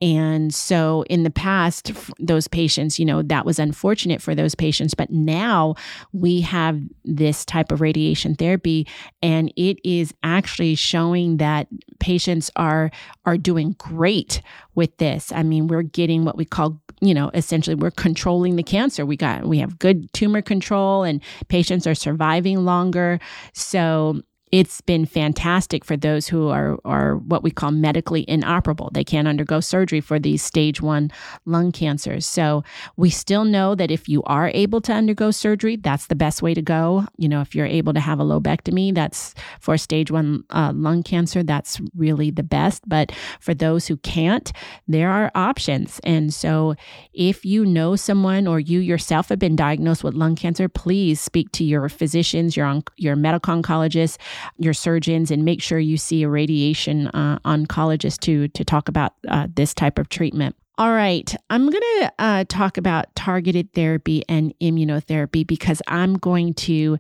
And 0.01 0.55
so 0.55 1.05
in 1.11 1.25
the 1.25 1.31
past, 1.31 1.93
those 2.19 2.49
patients, 2.49 2.99
you 2.99 3.05
know, 3.05 3.23
that 3.23 3.45
was 3.45 3.59
unfortunate 3.59 4.23
for 4.23 4.35
those 4.35 4.55
patients. 4.55 4.95
But 4.95 5.11
now 5.11 5.75
we 6.13 6.41
have 6.41 6.81
this 7.05 7.45
type 7.45 7.71
of 7.71 7.81
radiation 7.81 8.35
therapy, 8.35 8.87
and 9.23 9.53
it 9.57 9.79
is 9.85 10.15
actually 10.23 10.75
showing 10.75 11.37
that 11.37 11.69
patients 11.99 12.51
are 12.57 12.91
are 13.27 13.37
doing 13.37 13.75
great 13.79 14.41
with 14.75 14.97
this. 14.97 15.33
I 15.33 15.43
mean, 15.43 15.67
we're 15.67 15.83
getting 15.83 16.25
what 16.25 16.37
we 16.37 16.45
call 16.45 16.81
you 17.03 17.15
know 17.15 17.31
essentially 17.33 17.75
we're 17.75 17.91
controlling 17.91 18.57
the 18.57 18.63
cancer 18.63 19.07
we 19.07 19.17
got 19.17 19.47
we 19.47 19.59
have 19.59 19.79
good 19.79 20.13
tumor 20.13 20.43
control 20.43 21.03
and 21.03 21.23
patients 21.49 21.87
are 21.87 21.95
surviving 21.95 22.65
longer 22.65 23.19
so 23.55 24.21
it's 24.53 24.81
been 24.81 25.07
fantastic 25.07 25.85
for 25.85 25.97
those 25.97 26.27
who 26.27 26.49
are, 26.49 26.79
are 26.85 27.17
what 27.17 27.43
we 27.43 27.51
call 27.51 27.71
medically 27.71 28.25
inoperable. 28.27 28.91
They 28.93 29.05
can't 29.05 29.29
undergo 29.29 29.61
surgery 29.61 30.01
for 30.01 30.19
these 30.19 30.43
stage 30.43 30.81
one 30.81 31.11
lung 31.47 31.71
cancers. 31.71 32.27
So 32.27 32.65
we 32.97 33.11
still 33.11 33.45
know 33.45 33.77
that 33.77 33.91
if 33.93 34.09
you 34.09 34.23
are 34.25 34.51
able 34.53 34.81
to 34.83 34.93
undergo 34.93 35.31
surgery, 35.31 35.77
that's 35.77 36.07
the 36.09 36.17
best 36.17 36.43
way 36.43 36.55
to 36.55 36.63
go. 36.63 37.07
You 37.17 37.29
know, 37.29 37.41
if 37.41 37.55
you're 37.55 37.67
able 37.67 37.93
to 37.95 38.01
have 38.01 38.19
a 38.19 38.25
lobectomy, 38.25 38.93
that's 38.93 39.35
for 39.61 39.79
stage 39.79 40.11
one 40.11 40.43
uh, 40.51 40.73
lung 40.75 41.05
cancer, 41.05 41.45
that's 41.45 41.81
really 41.95 42.33
the 42.33 42.43
best. 42.43 42.89
But 42.89 43.13
for 43.39 43.55
those 43.55 43.87
who 43.87 43.99
can't, 43.99 44.51
there 44.89 45.11
are 45.11 45.31
options. 45.37 46.01
And 46.03 46.35
so 46.35 46.75
if 47.13 47.45
you 47.45 47.65
know 47.65 47.95
someone 47.95 48.49
or 48.49 48.59
you 48.59 48.81
yourself 48.81 49.29
have 49.29 49.39
been 49.39 49.57
diagnosed 49.57 50.03
with 50.03 50.15
lung 50.15 50.35
cancer, 50.35 50.69
please 50.69 51.21
speak 51.21 51.53
to 51.53 51.65
your 51.65 51.89
physicians, 51.89 52.57
your, 52.57 52.67
on- 52.67 52.83
your 52.97 53.15
medical 53.15 53.51
oncologist 53.51 54.19
your 54.59 54.75
surgeons 54.75 55.31
and 55.31 55.45
make 55.45 55.63
sure 55.63 55.79
you 55.79 55.97
see 55.97 56.23
a 56.23 56.29
radiation 56.29 57.09
uh, 57.09 57.39
oncologist 57.45 58.21
to 58.21 58.49
to 58.49 58.65
talk 58.65 58.89
about 58.89 59.15
uh, 59.29 59.47
this 59.55 59.75
type 59.75 59.99
of 59.99 60.09
treatment. 60.09 60.57
All 60.81 60.93
right, 60.93 61.35
I'm 61.51 61.69
going 61.69 61.83
to 61.83 62.13
uh, 62.19 62.45
talk 62.49 62.79
about 62.79 63.15
targeted 63.15 63.71
therapy 63.75 64.23
and 64.31 64.55
immunotherapy 64.63 65.47
because 65.47 65.83
I'm 65.89 66.15
going 66.15 66.55
to, 66.55 66.97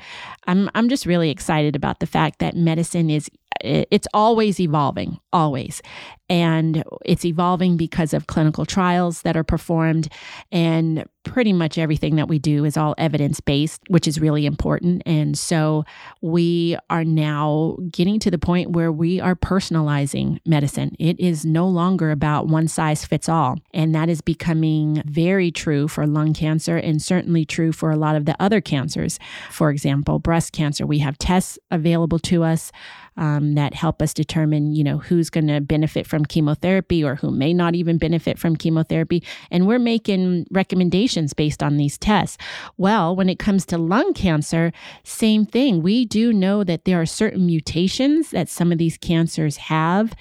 I'm, 0.46 0.68
I'm 0.74 0.90
just 0.90 1.07
really 1.07 1.31
excited 1.31 1.74
about 1.74 1.98
the 1.98 2.07
fact 2.07 2.40
that 2.40 2.55
medicine 2.55 3.09
is 3.09 3.31
it's 3.60 4.08
always 4.14 4.60
evolving, 4.60 5.18
always. 5.32 5.82
And 6.28 6.84
it's 7.04 7.24
evolving 7.24 7.76
because 7.76 8.14
of 8.14 8.28
clinical 8.28 8.64
trials 8.64 9.22
that 9.22 9.36
are 9.36 9.44
performed. 9.44 10.08
And 10.52 11.04
pretty 11.24 11.52
much 11.52 11.76
everything 11.76 12.16
that 12.16 12.28
we 12.28 12.38
do 12.38 12.64
is 12.64 12.76
all 12.76 12.94
evidence 12.96 13.40
based, 13.40 13.82
which 13.88 14.06
is 14.06 14.20
really 14.20 14.46
important. 14.46 15.02
And 15.04 15.36
so 15.36 15.84
we 16.22 16.78
are 16.88 17.04
now 17.04 17.76
getting 17.90 18.20
to 18.20 18.30
the 18.30 18.38
point 18.38 18.70
where 18.70 18.92
we 18.92 19.20
are 19.20 19.34
personalizing 19.34 20.38
medicine. 20.46 20.94
It 20.98 21.18
is 21.18 21.44
no 21.44 21.68
longer 21.68 22.10
about 22.12 22.46
one 22.46 22.68
size 22.68 23.04
fits 23.04 23.28
all. 23.28 23.58
And 23.74 23.94
that 23.94 24.08
is 24.08 24.20
becoming 24.20 25.02
very 25.04 25.50
true 25.50 25.88
for 25.88 26.06
lung 26.06 26.32
cancer 26.32 26.76
and 26.76 27.02
certainly 27.02 27.44
true 27.44 27.72
for 27.72 27.90
a 27.90 27.96
lot 27.96 28.14
of 28.14 28.24
the 28.24 28.40
other 28.40 28.60
cancers. 28.60 29.18
For 29.50 29.70
example, 29.70 30.20
breast 30.20 30.52
cancer, 30.52 30.86
we 30.86 31.00
have 31.00 31.18
tests 31.18 31.58
available 31.72 32.20
to 32.20 32.44
us 32.44 32.70
um, 33.16 33.54
that 33.54 33.74
help 33.74 34.00
us 34.00 34.14
determine, 34.14 34.74
you 34.74 34.84
know, 34.84 34.98
who's 34.98 35.30
going 35.30 35.46
to 35.48 35.60
benefit 35.60 36.06
from 36.06 36.24
chemotherapy 36.24 37.04
or 37.04 37.16
who 37.16 37.30
may 37.30 37.52
not 37.52 37.74
even 37.74 37.98
benefit 37.98 38.38
from 38.38 38.56
chemotherapy. 38.56 39.22
And 39.50 39.66
we're 39.66 39.78
making 39.78 40.46
recommendations 40.50 41.34
based 41.34 41.62
on 41.62 41.76
these 41.76 41.98
tests. 41.98 42.38
Well, 42.76 43.14
when 43.14 43.28
it 43.28 43.38
comes 43.38 43.66
to 43.66 43.78
lung 43.78 44.14
cancer, 44.14 44.72
same 45.04 45.44
thing. 45.44 45.82
We 45.82 46.04
do 46.04 46.32
know 46.32 46.64
that 46.64 46.84
there 46.84 47.00
are 47.00 47.06
certain 47.06 47.46
mutations 47.46 48.30
that 48.30 48.48
some 48.48 48.72
of 48.72 48.78
these 48.78 48.96
cancers 48.96 49.56
have, 49.56 50.14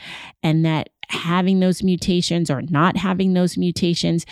and 0.43 0.65
that 0.65 0.89
having 1.09 1.59
those 1.59 1.81
mutations 1.81 2.51
or 2.51 2.61
not 2.61 2.95
having 2.95 3.33
those 3.33 3.57
mutations 3.57 4.25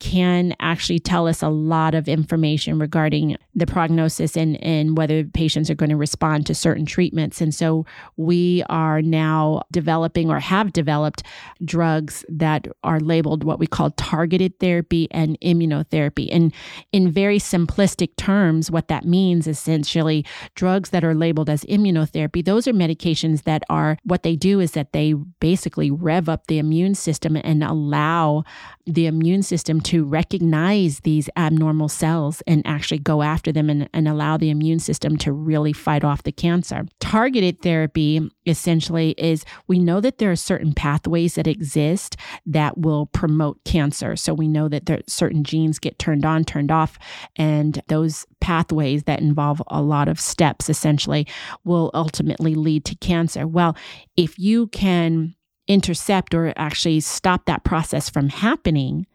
can 0.00 0.54
actually 0.60 0.98
tell 0.98 1.26
us 1.26 1.42
a 1.42 1.48
lot 1.48 1.94
of 1.94 2.08
information 2.08 2.78
regarding 2.78 3.36
the 3.54 3.66
prognosis 3.66 4.36
and, 4.36 4.62
and 4.62 4.96
whether 4.96 5.24
patients 5.24 5.68
are 5.68 5.74
going 5.74 5.90
to 5.90 5.96
respond 5.96 6.46
to 6.46 6.54
certain 6.54 6.86
treatments. 6.86 7.40
And 7.40 7.54
so 7.54 7.84
we 8.16 8.62
are 8.68 9.02
now 9.02 9.62
developing 9.72 10.30
or 10.30 10.38
have 10.38 10.72
developed 10.72 11.24
drugs 11.64 12.24
that 12.28 12.68
are 12.84 13.00
labeled 13.00 13.42
what 13.42 13.58
we 13.58 13.66
call 13.66 13.90
targeted 13.92 14.58
therapy 14.60 15.08
and 15.10 15.38
immunotherapy. 15.40 16.28
And 16.30 16.54
in 16.92 17.10
very 17.10 17.38
simplistic 17.38 18.14
terms, 18.16 18.70
what 18.70 18.88
that 18.88 19.04
means 19.04 19.46
essentially 19.46 20.24
drugs 20.54 20.90
that 20.90 21.04
are 21.04 21.14
labeled 21.14 21.50
as 21.50 21.64
immunotherapy, 21.64 22.44
those 22.44 22.68
are 22.68 22.72
medications 22.72 23.42
that 23.42 23.64
are 23.68 23.98
what 24.04 24.22
they 24.22 24.36
do 24.36 24.60
is 24.60 24.72
that 24.72 24.92
they 24.92 25.14
basically 25.40 25.90
rev 25.90 26.28
up 26.28 26.46
the 26.46 26.58
immune 26.58 26.94
system 26.94 27.36
and 27.36 27.64
allow 27.64 28.44
the 28.86 29.06
immune 29.06 29.42
system 29.42 29.80
to 29.88 30.04
recognize 30.04 31.00
these 31.00 31.30
abnormal 31.34 31.88
cells 31.88 32.42
and 32.46 32.62
actually 32.66 32.98
go 32.98 33.22
after 33.22 33.50
them 33.50 33.70
and, 33.70 33.88
and 33.94 34.06
allow 34.06 34.36
the 34.36 34.50
immune 34.50 34.78
system 34.78 35.16
to 35.16 35.32
really 35.32 35.72
fight 35.72 36.04
off 36.04 36.24
the 36.24 36.30
cancer. 36.30 36.84
Targeted 37.00 37.62
therapy 37.62 38.20
essentially 38.44 39.12
is 39.16 39.46
we 39.66 39.78
know 39.78 39.98
that 40.02 40.18
there 40.18 40.30
are 40.30 40.36
certain 40.36 40.74
pathways 40.74 41.36
that 41.36 41.46
exist 41.46 42.18
that 42.44 42.76
will 42.76 43.06
promote 43.06 43.64
cancer. 43.64 44.14
So 44.14 44.34
we 44.34 44.46
know 44.46 44.68
that 44.68 44.84
there 44.84 45.00
certain 45.06 45.42
genes 45.42 45.78
get 45.78 45.98
turned 45.98 46.26
on, 46.26 46.44
turned 46.44 46.70
off, 46.70 46.98
and 47.36 47.82
those 47.88 48.26
pathways 48.42 49.04
that 49.04 49.22
involve 49.22 49.62
a 49.68 49.80
lot 49.80 50.06
of 50.06 50.20
steps 50.20 50.68
essentially 50.68 51.26
will 51.64 51.90
ultimately 51.94 52.54
lead 52.54 52.84
to 52.84 52.94
cancer. 52.96 53.46
Well, 53.46 53.74
if 54.18 54.38
you 54.38 54.66
can 54.66 55.34
intercept 55.66 56.34
or 56.34 56.52
actually 56.56 57.00
stop 57.00 57.46
that 57.46 57.64
process 57.64 58.10
from 58.10 58.28
happening, 58.28 59.06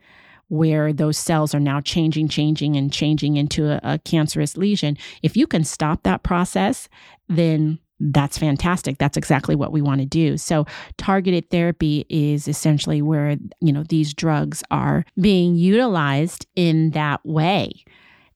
where 0.54 0.94
those 0.94 1.18
cells 1.18 1.56
are 1.56 1.60
now 1.60 1.82
changing, 1.82 2.28
changing, 2.28 2.76
and 2.76 2.94
changing 2.94 3.38
into 3.38 3.72
a, 3.72 3.80
a, 3.82 3.98
cancerous 3.98 4.56
lesion. 4.56 4.96
If 5.24 5.36
you 5.36 5.48
can 5.48 5.63
stop 5.63 6.04
that 6.04 6.22
process, 6.22 6.88
then 7.28 7.80
that's 8.00 8.38
fantastic. 8.38 9.00
That's 9.00 9.18
exactly 9.18 9.56
what 9.56 9.72
we 9.72 9.82
want 9.82 10.02
to 10.02 10.06
do. 10.06 10.38
So 10.38 10.68
targeted 10.98 11.50
therapy 11.50 12.06
is 12.08 12.48
essentially 12.48 13.02
where, 13.02 13.36
you 13.62 13.74
know, 13.74 13.84
these 13.89 14.13
drugs 14.13 14.62
are 14.70 15.06
being 15.20 15.56
utilized 15.56 16.46
in 16.56 16.92
that 16.92 17.26
way. 17.26 17.84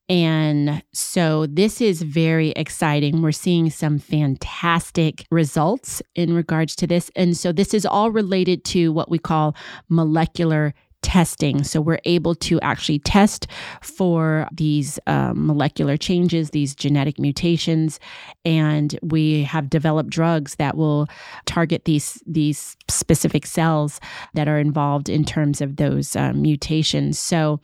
And 0.09 0.81
so 0.93 1.45
this 1.45 1.81
is 1.81 2.01
very 2.01 2.49
exciting. 2.51 3.21
We're 3.21 3.31
seeing 3.31 3.69
some 3.69 3.99
fantastic 3.99 5.25
results 5.29 6.01
in 6.15 6.33
regards 6.33 6.75
to 6.77 6.87
this. 6.87 7.11
And 7.15 7.37
so 7.37 7.51
this 7.51 7.75
is 7.75 7.85
all 7.85 8.09
related 8.09 8.63
to 8.65 8.91
what 8.91 9.11
we 9.11 9.19
call 9.19 9.55
molecular 9.89 10.73
testing. 11.01 11.63
So 11.63 11.79
we're 11.79 11.99
able 12.05 12.35
to 12.35 12.59
actually 12.61 12.99
test 12.99 13.47
for 13.81 14.47
these 14.51 14.99
um, 15.07 15.47
molecular 15.47 15.97
changes, 15.97 16.49
these 16.49 16.75
genetic 16.75 17.19
mutations, 17.19 17.99
and 18.45 18.97
we 19.01 19.43
have 19.43 19.69
developed 19.69 20.09
drugs 20.09 20.55
that 20.55 20.75
will 20.75 21.07
target 21.45 21.85
these 21.85 22.21
these 22.25 22.75
specific 22.89 23.45
cells 23.45 23.99
that 24.33 24.47
are 24.47 24.59
involved 24.59 25.09
in 25.09 25.23
terms 25.23 25.61
of 25.61 25.77
those 25.77 26.15
uh, 26.15 26.33
mutations. 26.33 27.19
So. 27.19 27.59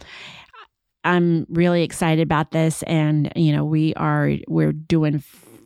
I'm 1.06 1.46
really 1.50 1.84
excited 1.84 2.22
about 2.22 2.52
this, 2.52 2.82
and 2.84 3.30
you 3.36 3.54
know 3.54 3.66
we 3.66 3.94
are 3.96 4.38
we're 4.48 4.72
doing 4.72 5.22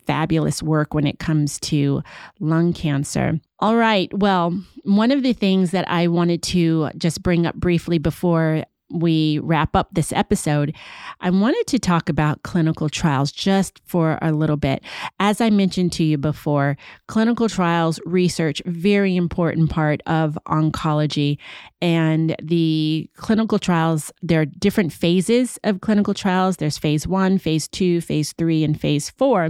fabulous 0.08 0.64
work 0.64 0.94
when 0.94 1.06
it 1.06 1.20
comes 1.20 1.60
to 1.60 2.02
lung 2.40 2.74
cancer. 2.74 3.40
All 3.60 3.76
right. 3.76 4.12
Well, 4.18 4.60
one 4.84 5.12
of 5.12 5.22
the 5.22 5.34
things 5.34 5.72
that 5.72 5.88
I 5.90 6.08
wanted 6.08 6.42
to 6.44 6.90
just 6.98 7.22
bring 7.22 7.46
up 7.46 7.56
briefly 7.56 7.98
before 8.00 8.64
we 8.90 9.40
wrap 9.40 9.76
up 9.76 9.90
this 9.92 10.14
episode, 10.14 10.76
I 11.20 11.30
wanted 11.30 11.66
to 11.68 11.80
talk 11.80 12.10
about 12.10 12.44
clinical 12.44 12.90
trials 12.90 13.32
just 13.32 13.82
for 13.86 14.18
a 14.22 14.32
little 14.32 14.58
bit. 14.58 14.84
As 15.20 15.42
I 15.42 15.50
mentioned 15.50 15.92
to 15.94 16.04
you 16.04 16.18
before, 16.18 16.78
clinical 17.08 17.50
trials 17.50 18.00
research 18.06 18.62
very 18.66 19.16
important 19.16 19.70
part 19.70 20.02
of 20.06 20.38
oncology 20.48 21.38
and 21.82 22.36
the 22.42 23.10
clinical 23.16 23.60
trials 23.60 24.12
there 24.22 24.42
are 24.42 24.46
different 24.46 24.92
phases 24.92 25.60
of 25.64 25.82
clinical 25.82 26.14
trials. 26.14 26.58
There's 26.58 26.78
phase 26.78 27.08
1, 27.08 27.38
phase 27.38 27.68
2, 27.68 28.02
phase 28.02 28.34
3 28.34 28.64
and 28.64 28.80
phase 28.80 29.10
4. 29.12 29.50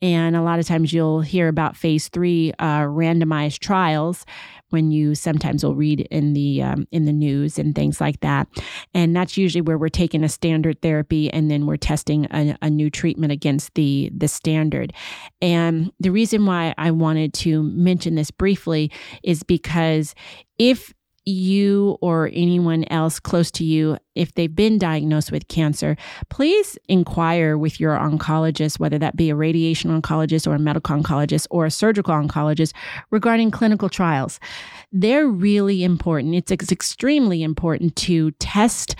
And 0.00 0.36
a 0.36 0.42
lot 0.42 0.58
of 0.58 0.66
times 0.66 0.92
you'll 0.92 1.22
hear 1.22 1.48
about 1.48 1.76
phase 1.76 2.08
3 2.08 2.52
uh, 2.58 2.80
randomized 2.82 3.58
trials 3.58 4.24
when 4.70 4.90
you 4.90 5.14
sometimes 5.14 5.64
will 5.64 5.74
read 5.74 6.00
in 6.10 6.32
the 6.32 6.62
um, 6.62 6.86
in 6.92 7.04
the 7.04 7.12
news 7.12 7.58
and 7.58 7.74
things 7.74 8.00
like 8.00 8.20
that. 8.20 8.48
And 8.94 9.14
that's 9.14 9.36
usually 9.36 9.62
where 9.62 9.78
we're 9.78 9.88
taking 9.88 10.24
a 10.24 10.28
standard 10.28 10.80
therapy 10.82 11.30
and 11.30 11.50
then 11.50 11.66
we're 11.66 11.76
testing 11.76 12.26
a, 12.26 12.56
a 12.62 12.70
new 12.70 12.90
treatment 12.90 13.32
against 13.32 13.74
the 13.74 14.10
the 14.16 14.28
standard. 14.28 14.92
And 15.40 15.92
the 16.00 16.10
reason 16.10 16.46
why 16.46 16.74
I 16.78 16.90
wanted 16.90 17.34
to 17.34 17.62
mention 17.62 18.14
this 18.14 18.30
briefly 18.30 18.90
is 19.22 19.42
because 19.42 20.14
if 20.58 20.92
you 21.28 21.98
or 22.00 22.30
anyone 22.32 22.84
else 22.90 23.20
close 23.20 23.50
to 23.52 23.64
you, 23.64 23.98
if 24.14 24.34
they've 24.34 24.54
been 24.54 24.78
diagnosed 24.78 25.30
with 25.30 25.48
cancer, 25.48 25.96
please 26.28 26.78
inquire 26.88 27.56
with 27.56 27.78
your 27.78 27.96
oncologist, 27.96 28.78
whether 28.78 28.98
that 28.98 29.16
be 29.16 29.30
a 29.30 29.36
radiation 29.36 29.90
oncologist 29.90 30.46
or 30.46 30.54
a 30.54 30.58
medical 30.58 30.96
oncologist 30.96 31.46
or 31.50 31.66
a 31.66 31.70
surgical 31.70 32.14
oncologist, 32.14 32.72
regarding 33.10 33.50
clinical 33.50 33.88
trials. 33.88 34.40
They're 34.90 35.28
really 35.28 35.84
important. 35.84 36.34
It's, 36.34 36.50
it's 36.50 36.72
extremely 36.72 37.42
important 37.42 37.94
to 37.96 38.30
test 38.32 38.96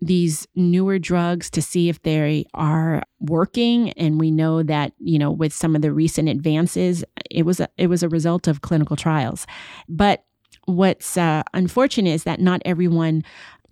these 0.00 0.48
newer 0.56 0.98
drugs 0.98 1.48
to 1.48 1.62
see 1.62 1.88
if 1.88 2.02
they 2.02 2.44
are 2.54 3.04
working 3.20 3.90
and 3.92 4.18
we 4.18 4.32
know 4.32 4.60
that 4.64 4.92
you 4.98 5.16
know 5.16 5.30
with 5.30 5.52
some 5.52 5.76
of 5.76 5.82
the 5.82 5.92
recent 5.92 6.28
advances 6.28 7.04
it 7.30 7.44
was 7.46 7.60
a, 7.60 7.68
it 7.78 7.86
was 7.86 8.02
a 8.02 8.08
result 8.08 8.48
of 8.48 8.62
clinical 8.62 8.96
trials 8.96 9.46
but 9.88 10.24
what's 10.66 11.16
uh, 11.16 11.42
unfortunate 11.54 12.10
is 12.10 12.24
that 12.24 12.40
not 12.40 12.62
everyone 12.64 13.24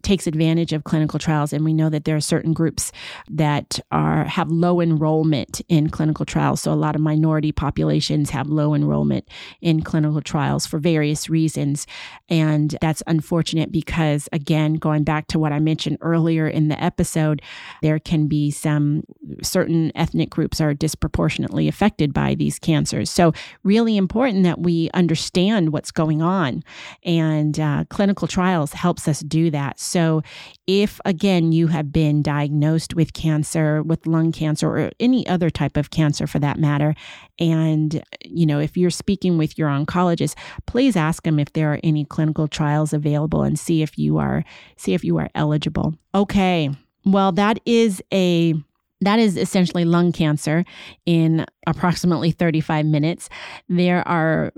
takes 0.02 0.26
advantage 0.26 0.72
of 0.72 0.84
clinical 0.84 1.18
trials 1.18 1.52
and 1.52 1.64
we 1.64 1.72
know 1.72 1.88
that 1.88 2.04
there 2.04 2.16
are 2.16 2.20
certain 2.20 2.52
groups 2.52 2.92
that 3.28 3.80
are 3.90 4.24
have 4.24 4.50
low 4.50 4.80
enrollment 4.80 5.60
in 5.68 5.90
clinical 5.90 6.24
trials. 6.24 6.60
So 6.60 6.72
a 6.72 6.74
lot 6.74 6.94
of 6.94 7.00
minority 7.00 7.52
populations 7.52 8.30
have 8.30 8.48
low 8.48 8.74
enrollment 8.74 9.28
in 9.60 9.82
clinical 9.82 10.20
trials 10.20 10.66
for 10.66 10.78
various 10.78 11.28
reasons. 11.28 11.86
And 12.28 12.76
that's 12.80 13.02
unfortunate 13.06 13.72
because 13.72 14.28
again 14.32 14.74
going 14.74 15.04
back 15.04 15.26
to 15.28 15.38
what 15.38 15.52
I 15.52 15.58
mentioned 15.58 15.98
earlier 16.00 16.48
in 16.48 16.68
the 16.68 16.82
episode 16.82 17.42
there 17.82 17.98
can 17.98 18.26
be 18.26 18.50
some 18.50 19.02
certain 19.42 19.92
ethnic 19.94 20.30
groups 20.30 20.60
are 20.60 20.74
disproportionately 20.74 21.68
affected 21.68 22.12
by 22.12 22.34
these 22.34 22.58
cancers. 22.58 23.10
So 23.10 23.32
really 23.62 23.96
important 23.96 24.44
that 24.44 24.60
we 24.60 24.90
understand 24.94 25.72
what's 25.72 25.90
going 25.90 26.22
on 26.22 26.62
and 27.04 27.58
uh, 27.58 27.84
clinical 27.90 28.28
trials 28.28 28.72
helps 28.72 29.08
us 29.08 29.20
do 29.20 29.50
that 29.50 29.78
so, 29.90 30.22
if 30.68 31.00
again 31.04 31.50
you 31.50 31.66
have 31.66 31.92
been 31.92 32.22
diagnosed 32.22 32.94
with 32.94 33.12
cancer, 33.12 33.82
with 33.82 34.06
lung 34.06 34.30
cancer, 34.30 34.68
or 34.68 34.90
any 35.00 35.26
other 35.26 35.50
type 35.50 35.76
of 35.76 35.90
cancer 35.90 36.28
for 36.28 36.38
that 36.38 36.58
matter, 36.58 36.94
and 37.40 38.00
you 38.24 38.46
know, 38.46 38.60
if 38.60 38.76
you're 38.76 38.90
speaking 38.90 39.36
with 39.36 39.58
your 39.58 39.68
oncologist, 39.68 40.36
please 40.66 40.94
ask 40.94 41.24
them 41.24 41.40
if 41.40 41.52
there 41.54 41.72
are 41.72 41.80
any 41.82 42.04
clinical 42.04 42.46
trials 42.46 42.92
available 42.92 43.42
and 43.42 43.58
see 43.58 43.82
if 43.82 43.98
you 43.98 44.18
are 44.18 44.44
see 44.76 44.94
if 44.94 45.02
you 45.02 45.18
are 45.18 45.28
eligible. 45.34 45.94
Okay. 46.14 46.70
Well, 47.04 47.32
that 47.32 47.58
is 47.66 48.00
a 48.12 48.54
that 49.00 49.18
is 49.18 49.36
essentially 49.36 49.84
lung 49.84 50.12
cancer 50.12 50.64
in 51.06 51.46
approximately 51.66 52.30
35 52.30 52.86
minutes. 52.86 53.28
There 53.68 54.06
are 54.06 54.52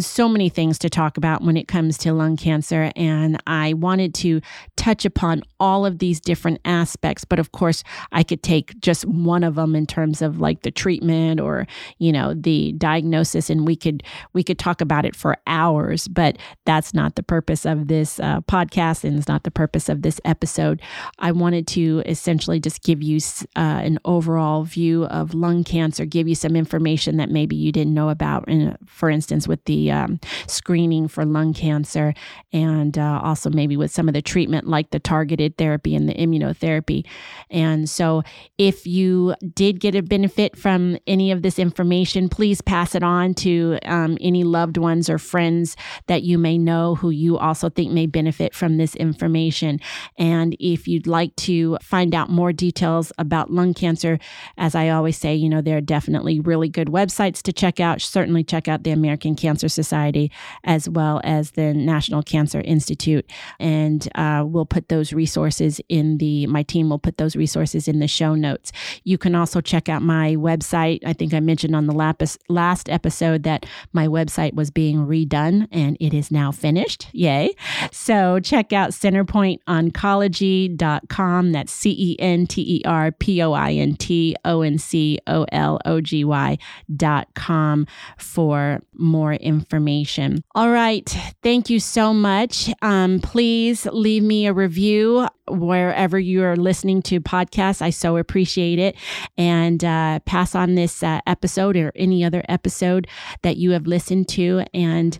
so 0.00 0.28
many 0.28 0.48
things 0.48 0.78
to 0.78 0.90
talk 0.90 1.16
about 1.16 1.42
when 1.42 1.56
it 1.56 1.68
comes 1.68 1.98
to 1.98 2.12
lung 2.12 2.36
cancer. 2.36 2.90
And 2.96 3.42
I 3.46 3.74
wanted 3.74 4.14
to 4.14 4.40
touch 4.76 5.04
upon 5.04 5.42
all 5.58 5.86
of 5.86 5.98
these 5.98 6.20
different 6.20 6.60
aspects. 6.64 7.24
But 7.24 7.38
of 7.38 7.52
course, 7.52 7.82
I 8.12 8.22
could 8.22 8.42
take 8.42 8.78
just 8.80 9.04
one 9.04 9.44
of 9.44 9.54
them 9.54 9.74
in 9.74 9.86
terms 9.86 10.22
of 10.22 10.40
like 10.40 10.62
the 10.62 10.70
treatment 10.70 11.40
or, 11.40 11.66
you 11.98 12.12
know, 12.12 12.34
the 12.34 12.72
diagnosis, 12.72 13.50
and 13.50 13.66
we 13.66 13.76
could 13.76 14.02
we 14.32 14.42
could 14.42 14.58
talk 14.58 14.80
about 14.80 15.04
it 15.04 15.16
for 15.16 15.36
hours. 15.46 16.08
But 16.08 16.38
that's 16.64 16.94
not 16.94 17.16
the 17.16 17.22
purpose 17.22 17.64
of 17.64 17.88
this 17.88 18.20
uh, 18.20 18.40
podcast, 18.42 19.04
and 19.04 19.18
it's 19.18 19.28
not 19.28 19.44
the 19.44 19.50
purpose 19.50 19.88
of 19.88 20.02
this 20.02 20.20
episode. 20.24 20.80
I 21.18 21.32
wanted 21.32 21.66
to 21.68 22.02
essentially 22.06 22.60
just 22.60 22.82
give 22.82 23.02
you 23.02 23.18
uh, 23.56 23.80
an 23.84 23.98
overall 24.04 24.64
view 24.64 25.04
of 25.06 25.34
lung 25.34 25.64
cancer, 25.64 26.04
give 26.04 26.28
you 26.28 26.34
some 26.34 26.56
information 26.56 27.16
that 27.16 27.30
maybe 27.30 27.56
you 27.56 27.72
didn't 27.72 27.94
know 27.94 28.08
about. 28.08 28.44
And 28.48 28.76
for 28.86 29.10
instance, 29.10 29.46
with 29.46 29.64
the 29.70 29.88
um, 29.92 30.18
screening 30.48 31.06
for 31.06 31.24
lung 31.24 31.54
cancer 31.54 32.12
and 32.52 32.98
uh, 32.98 33.20
also 33.22 33.48
maybe 33.48 33.76
with 33.76 33.92
some 33.92 34.08
of 34.08 34.14
the 34.14 34.22
treatment 34.22 34.66
like 34.66 34.90
the 34.90 34.98
targeted 34.98 35.56
therapy 35.56 35.94
and 35.94 36.08
the 36.08 36.14
immunotherapy. 36.14 37.06
And 37.50 37.88
so 37.88 38.24
if 38.58 38.84
you 38.84 39.36
did 39.54 39.78
get 39.78 39.94
a 39.94 40.02
benefit 40.02 40.56
from 40.56 40.98
any 41.06 41.30
of 41.30 41.42
this 41.42 41.56
information, 41.56 42.28
please 42.28 42.60
pass 42.60 42.96
it 42.96 43.04
on 43.04 43.34
to 43.34 43.78
um, 43.84 44.18
any 44.20 44.42
loved 44.42 44.76
ones 44.76 45.08
or 45.08 45.18
friends 45.18 45.76
that 46.08 46.24
you 46.24 46.36
may 46.36 46.58
know 46.58 46.96
who 46.96 47.10
you 47.10 47.38
also 47.38 47.68
think 47.68 47.92
may 47.92 48.06
benefit 48.06 48.52
from 48.52 48.76
this 48.76 48.96
information. 48.96 49.78
And 50.18 50.56
if 50.58 50.88
you'd 50.88 51.06
like 51.06 51.36
to 51.36 51.78
find 51.80 52.12
out 52.12 52.28
more 52.28 52.52
details 52.52 53.12
about 53.18 53.52
lung 53.52 53.72
cancer, 53.72 54.18
as 54.56 54.74
I 54.74 54.88
always 54.88 55.16
say, 55.16 55.36
you 55.36 55.48
know, 55.48 55.60
there 55.60 55.76
are 55.76 55.80
definitely 55.80 56.40
really 56.40 56.68
good 56.68 56.88
websites 56.88 57.40
to 57.42 57.52
check 57.52 57.78
out. 57.78 58.00
Certainly 58.00 58.44
check 58.44 58.66
out 58.66 58.82
the 58.82 58.90
American 58.90 59.36
Cancer 59.36 59.49
Cancer 59.50 59.68
Society 59.68 60.30
as 60.62 60.88
well 60.88 61.20
as 61.24 61.50
the 61.52 61.72
National 61.74 62.22
Cancer 62.22 62.62
Institute. 62.64 63.28
And 63.58 64.08
uh, 64.14 64.44
we'll 64.46 64.64
put 64.64 64.88
those 64.88 65.12
resources 65.12 65.80
in 65.88 66.18
the, 66.18 66.46
my 66.46 66.62
team 66.62 66.88
will 66.88 67.00
put 67.00 67.16
those 67.16 67.34
resources 67.34 67.88
in 67.88 67.98
the 67.98 68.06
show 68.06 68.36
notes. 68.36 68.70
You 69.02 69.18
can 69.18 69.34
also 69.34 69.60
check 69.60 69.88
out 69.88 70.02
my 70.02 70.36
website. 70.36 71.00
I 71.04 71.14
think 71.14 71.34
I 71.34 71.40
mentioned 71.40 71.74
on 71.74 71.88
the 71.88 72.16
last 72.48 72.88
episode 72.88 73.42
that 73.42 73.66
my 73.92 74.06
website 74.06 74.54
was 74.54 74.70
being 74.70 74.98
redone 74.98 75.66
and 75.72 75.96
it 75.98 76.14
is 76.14 76.30
now 76.30 76.52
finished. 76.52 77.08
Yay. 77.12 77.56
So 77.90 78.38
check 78.38 78.72
out 78.72 78.90
centerpointoncology.com. 78.90 81.52
That's 81.52 81.72
C 81.72 81.96
E 81.98 82.14
N 82.20 82.46
T 82.46 82.76
E 82.76 82.82
R 82.84 83.10
P 83.10 83.42
O 83.42 83.52
I 83.52 83.72
N 83.72 83.96
T 83.96 84.36
O 84.44 84.62
N 84.62 84.78
C 84.78 85.18
O 85.26 85.44
L 85.50 85.80
O 85.84 86.00
G 86.00 86.22
Y.com 86.22 87.88
for 88.16 88.80
more 88.94 89.36
information. 89.40 90.42
All 90.54 90.70
right. 90.70 91.08
Thank 91.42 91.70
you 91.70 91.80
so 91.80 92.14
much. 92.14 92.70
Um, 92.82 93.20
please 93.20 93.86
leave 93.86 94.22
me 94.22 94.46
a 94.46 94.52
review 94.52 95.26
wherever 95.48 96.18
you 96.18 96.42
are 96.44 96.56
listening 96.56 97.02
to 97.02 97.20
podcasts. 97.20 97.82
I 97.82 97.90
so 97.90 98.16
appreciate 98.16 98.78
it. 98.78 98.96
And 99.36 99.84
uh, 99.84 100.20
pass 100.20 100.54
on 100.54 100.74
this 100.74 101.02
uh, 101.02 101.20
episode 101.26 101.76
or 101.76 101.92
any 101.96 102.24
other 102.24 102.44
episode 102.48 103.08
that 103.42 103.56
you 103.56 103.72
have 103.72 103.86
listened 103.86 104.28
to. 104.28 104.64
And 104.74 105.18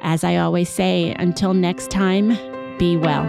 as 0.00 0.24
I 0.24 0.36
always 0.36 0.68
say, 0.68 1.14
until 1.18 1.54
next 1.54 1.90
time, 1.90 2.36
be 2.78 2.96
well. 2.96 3.24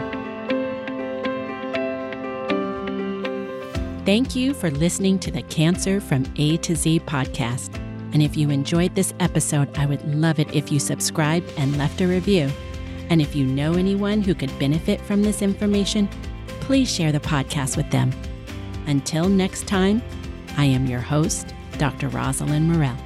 Thank 4.03 4.35
you 4.35 4.55
for 4.55 4.71
listening 4.71 5.19
to 5.19 5.31
the 5.31 5.43
Cancer 5.43 6.01
from 6.01 6.25
A 6.37 6.57
to 6.57 6.75
Z 6.75 7.01
podcast. 7.01 7.90
And 8.13 8.21
if 8.21 8.35
you 8.35 8.49
enjoyed 8.49 8.95
this 8.95 9.13
episode, 9.19 9.77
I 9.77 9.85
would 9.85 10.03
love 10.15 10.39
it 10.39 10.53
if 10.53 10.71
you 10.71 10.79
subscribed 10.79 11.51
and 11.57 11.77
left 11.77 12.01
a 12.01 12.07
review. 12.07 12.49
And 13.09 13.21
if 13.21 13.35
you 13.35 13.45
know 13.45 13.73
anyone 13.73 14.21
who 14.21 14.35
could 14.35 14.57
benefit 14.59 15.01
from 15.01 15.21
this 15.21 15.41
information, 15.41 16.09
please 16.61 16.93
share 16.93 17.11
the 17.11 17.19
podcast 17.19 17.77
with 17.77 17.89
them. 17.89 18.11
Until 18.87 19.29
next 19.29 19.67
time, 19.67 20.01
I 20.57 20.65
am 20.65 20.85
your 20.85 20.99
host, 20.99 21.53
Dr. 21.77 22.09
Rosalind 22.09 22.69
Morell. 22.69 22.97